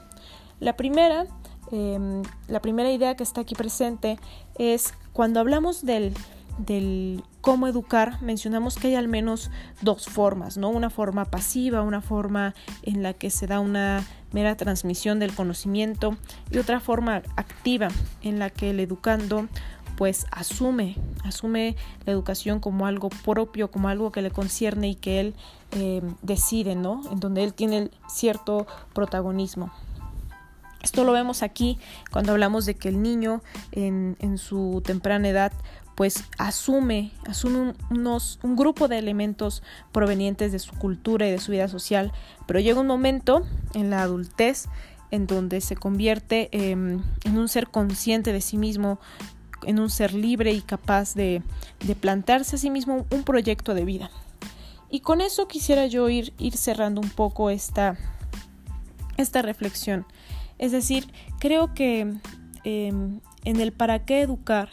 La 0.59 0.75
primera, 0.75 1.27
em, 1.73 2.23
la 2.49 2.63
primera 2.63 2.91
idea 2.91 3.17
que 3.17 3.23
está 3.23 3.43
aquí 3.43 3.55
presente 3.55 4.19
es 4.55 4.95
cuando 5.13 5.41
hablamos 5.41 5.85
del, 5.85 6.15
del 6.57 7.23
cómo 7.43 7.69
educar, 7.69 8.23
mencionamos 8.23 8.77
que 8.77 8.89
hay 8.89 8.95
al 8.95 9.09
menos 9.09 9.51
dos 9.83 10.07
formas, 10.07 10.57
¿no? 10.57 10.71
Una 10.71 10.89
forma 10.89 11.27
pasiva, 11.27 11.83
una 11.83 12.01
forma 12.01 12.55
en 12.83 13.03
la 13.03 13.13
que 13.13 13.29
se 13.29 13.47
da 13.47 13.61
una 13.61 14.07
mera 14.33 14.57
transmisión 14.57 15.19
del 15.19 15.35
conocimiento 15.35 16.17
y 16.51 16.57
otra 16.57 16.81
forma 16.81 17.23
activa 17.37 17.89
en 18.23 18.39
la 18.39 18.49
que 18.49 18.71
el 18.71 18.81
educando 18.81 19.49
pues 19.97 20.27
asume, 20.31 20.97
asume 21.25 21.77
la 22.07 22.13
educación 22.13 22.61
como 22.61 22.87
algo 22.87 23.09
propio, 23.09 23.71
como 23.71 23.89
algo 23.89 24.13
que 24.13 24.23
le 24.23 24.31
concierne 24.31 24.91
y 24.91 24.95
que 24.95 25.21
él 25.21 25.35
eh, 25.73 26.03
decide, 26.23 26.75
¿no? 26.75 27.03
En 27.11 27.21
donde 27.21 27.45
él 27.45 27.55
tiene 27.55 27.91
cierto 28.09 28.67
protagonismo. 28.95 29.73
Esto 30.83 31.05
lo 31.05 31.13
vemos 31.13 31.43
aquí 31.43 31.79
cuando 32.11 32.33
hablamos 32.33 32.67
de 32.67 32.75
que 32.75 32.89
el 32.89 33.03
niño 33.03 33.41
en, 33.71 34.17
su 34.37 34.83
temprana 34.85 35.29
edad 35.29 35.53
pues 35.95 36.25
asume, 36.39 37.13
asume 37.27 37.75
unos, 37.91 38.41
un 38.43 38.57
grupo 38.57 38.89
de 38.89 38.99
elementos 38.99 39.63
provenientes 39.93 40.51
de 40.51 40.59
su 40.59 40.73
cultura 40.75 41.29
y 41.29 41.31
de 41.31 41.39
su 41.39 41.53
vida 41.53 41.69
social, 41.69 42.13
pero 42.47 42.59
llega 42.59 42.81
un 42.81 42.87
momento 42.87 43.47
en 43.75 43.91
la 43.91 44.03
adultez 44.03 44.67
en 45.13 45.27
donde 45.27 45.61
se 45.61 45.77
convierte 45.77 46.49
em, 46.53 47.03
en 47.25 47.39
un 47.39 47.49
ser 47.49 47.69
consciente 47.69 48.33
de 48.33 48.41
sí 48.41 48.57
mismo, 48.57 48.99
en 49.65 49.79
un 49.79 49.91
ser 49.91 50.15
libre 50.15 50.53
y 50.53 50.61
capaz 50.61 51.15
de, 51.15 51.43
de, 51.85 51.95
plantarse 51.95 52.57
a 52.57 52.59
sí 52.59 52.71
mismo 52.71 53.07
un 53.11 53.23
proyecto 53.23 53.75
de 53.75 53.85
vida. 53.85 54.11
Y 54.91 55.01
con 55.01 55.21
eso 55.21 55.49
quisiera 55.49 55.87
yo 55.87 56.09
ir, 56.11 56.35
cerrando 56.55 57.01
un 57.01 57.09
poco 57.09 57.49
esta, 57.49 57.97
esta 59.17 59.41
reflexión. 59.41 60.05
Es 60.59 60.71
decir, 60.71 61.11
creo 61.39 61.73
que 61.73 62.13
em, 62.65 63.21
en 63.45 63.61
el 63.61 63.73
para 63.73 64.05
qué 64.05 64.21
educar, 64.21 64.69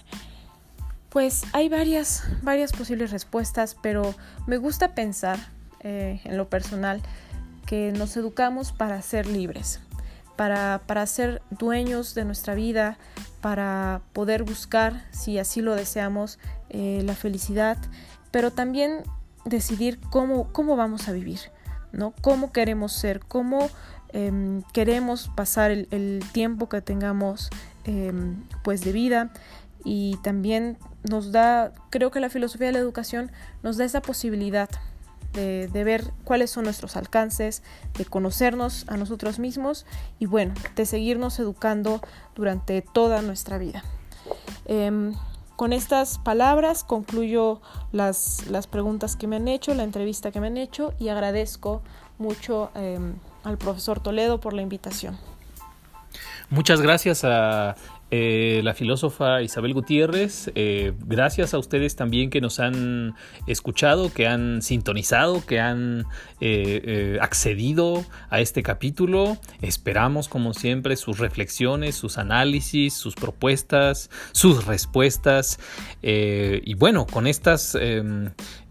pues 1.10 1.44
hay 1.54 1.70
varias, 1.70 2.24
varias 2.42 2.74
posibles 2.74 3.12
respuestas, 3.12 3.78
pero 3.82 4.14
me 4.46 4.58
gusta 4.58 4.94
pensar 4.94 5.40
eh, 5.80 6.20
en 6.26 6.38
lo 6.38 6.50
personal 6.50 7.02
que 7.66 7.94
nos 7.94 8.18
educamos 8.18 8.74
para 8.74 9.02
ser 9.02 9.26
libres, 9.26 9.80
para, 10.40 10.84
para 10.88 11.06
ser 11.06 11.42
dueños 11.50 12.16
de 12.16 12.24
nuestra 12.24 12.56
vida, 12.56 12.98
para 13.42 14.00
poder 14.14 14.44
buscar, 14.44 15.06
si 15.12 15.38
así 15.38 15.60
lo 15.60 15.76
deseamos, 15.76 16.40
eh, 16.70 17.02
la 17.04 17.14
felicidad, 17.14 17.78
pero 18.32 18.50
también 18.50 19.04
decidir 19.44 20.00
cómo, 20.10 20.54
cómo 20.54 20.78
vamos 20.78 21.10
a 21.10 21.12
vivir, 21.12 21.42
¿no? 21.92 22.14
Cómo 22.22 22.54
queremos 22.54 22.94
ser, 22.94 23.20
cómo 23.20 23.70
em, 24.14 24.62
queremos 24.72 25.30
pasar 25.36 25.72
el, 25.72 26.24
tiempo 26.32 26.70
que 26.70 26.80
tengamos 26.80 27.50
em, 27.84 28.42
pues 28.64 28.80
de 28.80 28.94
vida 28.94 29.34
y 29.84 30.20
también 30.24 30.78
nos 31.04 31.34
da, 31.34 31.74
creo 31.90 32.12
que 32.12 32.22
la 32.22 32.30
filosofía 32.30 32.68
de 32.68 32.74
la 32.74 32.80
educación 32.80 33.30
nos 33.62 33.76
da 33.76 33.84
esa 33.84 34.02
posibilidad 34.02 34.70
de, 35.34 35.84
ver 35.84 36.12
cuáles 36.24 36.50
son 36.52 36.66
nuestros 36.66 36.96
alcances, 36.96 37.64
de 37.98 38.06
conocernos 38.06 38.86
a 38.88 38.98
nosotros 38.98 39.40
mismos 39.40 39.86
y 40.20 40.26
bueno, 40.26 40.54
de 40.76 40.86
seguirnos 40.86 41.40
educando 41.40 42.02
durante 42.36 42.82
toda 42.82 43.22
nuestra 43.22 43.58
vida. 43.58 43.84
Em, 44.66 45.14
con 45.56 45.74
estas 45.74 46.20
palabras 46.20 46.84
concluyo 46.84 47.62
las, 47.92 48.48
las, 48.48 48.68
preguntas 48.68 49.16
que 49.16 49.28
me 49.28 49.36
han 49.36 49.48
hecho, 49.48 49.74
la 49.74 49.84
entrevista 49.84 50.32
que 50.32 50.40
me 50.40 50.48
han 50.48 50.58
hecho 50.58 50.94
y 51.00 51.10
agradezco 51.10 51.82
mucho 52.18 52.72
em, 52.76 53.16
al 53.44 53.58
profesor 53.58 54.00
Toledo 54.00 54.40
por 54.40 54.54
la 54.54 54.62
invitación. 54.62 55.18
Muchas 56.50 56.82
gracias 56.82 57.24
a 57.24 57.76
eh, 58.12 58.62
la 58.64 58.74
filósofa 58.74 59.42
Isabel 59.44 59.74
Gutiérrez. 59.74 60.52
Eh, 60.56 60.94
gracias 61.06 61.54
a 61.54 61.60
ustedes 61.60 61.96
también 61.96 62.32
que 62.32 62.42
nos 62.42 62.60
han 62.60 63.14
escuchado, 63.46 64.12
que 64.12 64.26
han 64.26 64.64
sintonizado, 64.64 65.46
que 65.46 65.60
han 65.60 66.06
eh, 66.42 67.20
accedido 67.22 68.04
a 68.30 68.40
este 68.40 68.64
capítulo. 68.64 69.38
Esperamos, 69.62 70.28
como 70.28 70.54
siempre, 70.54 70.96
sus 70.96 71.20
reflexiones, 71.20 71.96
sus 71.96 72.18
análisis, 72.18 72.96
sus 72.96 73.14
propuestas, 73.14 74.10
sus 74.32 74.66
respuestas. 74.66 75.60
y 76.02 76.74
bueno, 76.74 77.06
con 77.06 77.28
estas, 77.28 77.78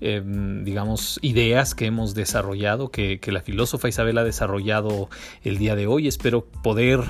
em, 0.00 0.18
em, 0.18 0.64
digamos, 0.64 1.18
ideas 1.22 1.74
que 1.74 1.86
hemos 1.86 2.14
desarrollado, 2.14 2.90
que, 2.90 3.20
que, 3.20 3.32
la 3.32 3.40
filósofa 3.40 3.88
Isabel 3.88 4.18
ha 4.18 4.24
desarrollado 4.24 5.08
el 5.44 5.58
día 5.58 5.76
de 5.76 5.86
hoy, 5.86 6.08
espero 6.08 6.44
poder, 6.44 7.00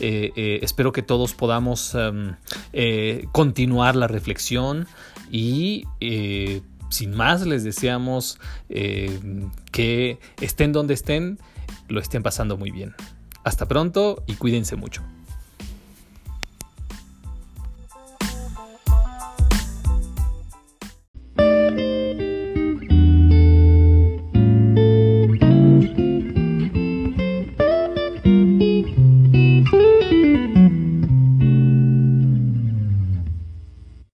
espero 0.00 0.92
que 0.92 1.02
todos 1.02 1.34
podamos 1.34 1.94
Em, 1.94 2.36
eh, 2.72 3.26
continuar 3.32 3.96
la 3.96 4.06
reflexión 4.06 4.86
y 5.30 5.84
eh, 6.00 6.62
sin 6.90 7.14
más 7.14 7.46
les 7.46 7.64
deseamos 7.64 8.38
eh, 8.68 9.18
que 9.70 10.18
estén 10.40 10.72
donde 10.72 10.94
estén, 10.94 11.38
lo 11.88 12.00
estén 12.00 12.22
pasando 12.22 12.56
muy 12.56 12.70
bien. 12.70 12.94
Hasta 13.44 13.66
pronto 13.66 14.22
y 14.26 14.34
cuídense 14.34 14.76
mucho. 14.76 15.02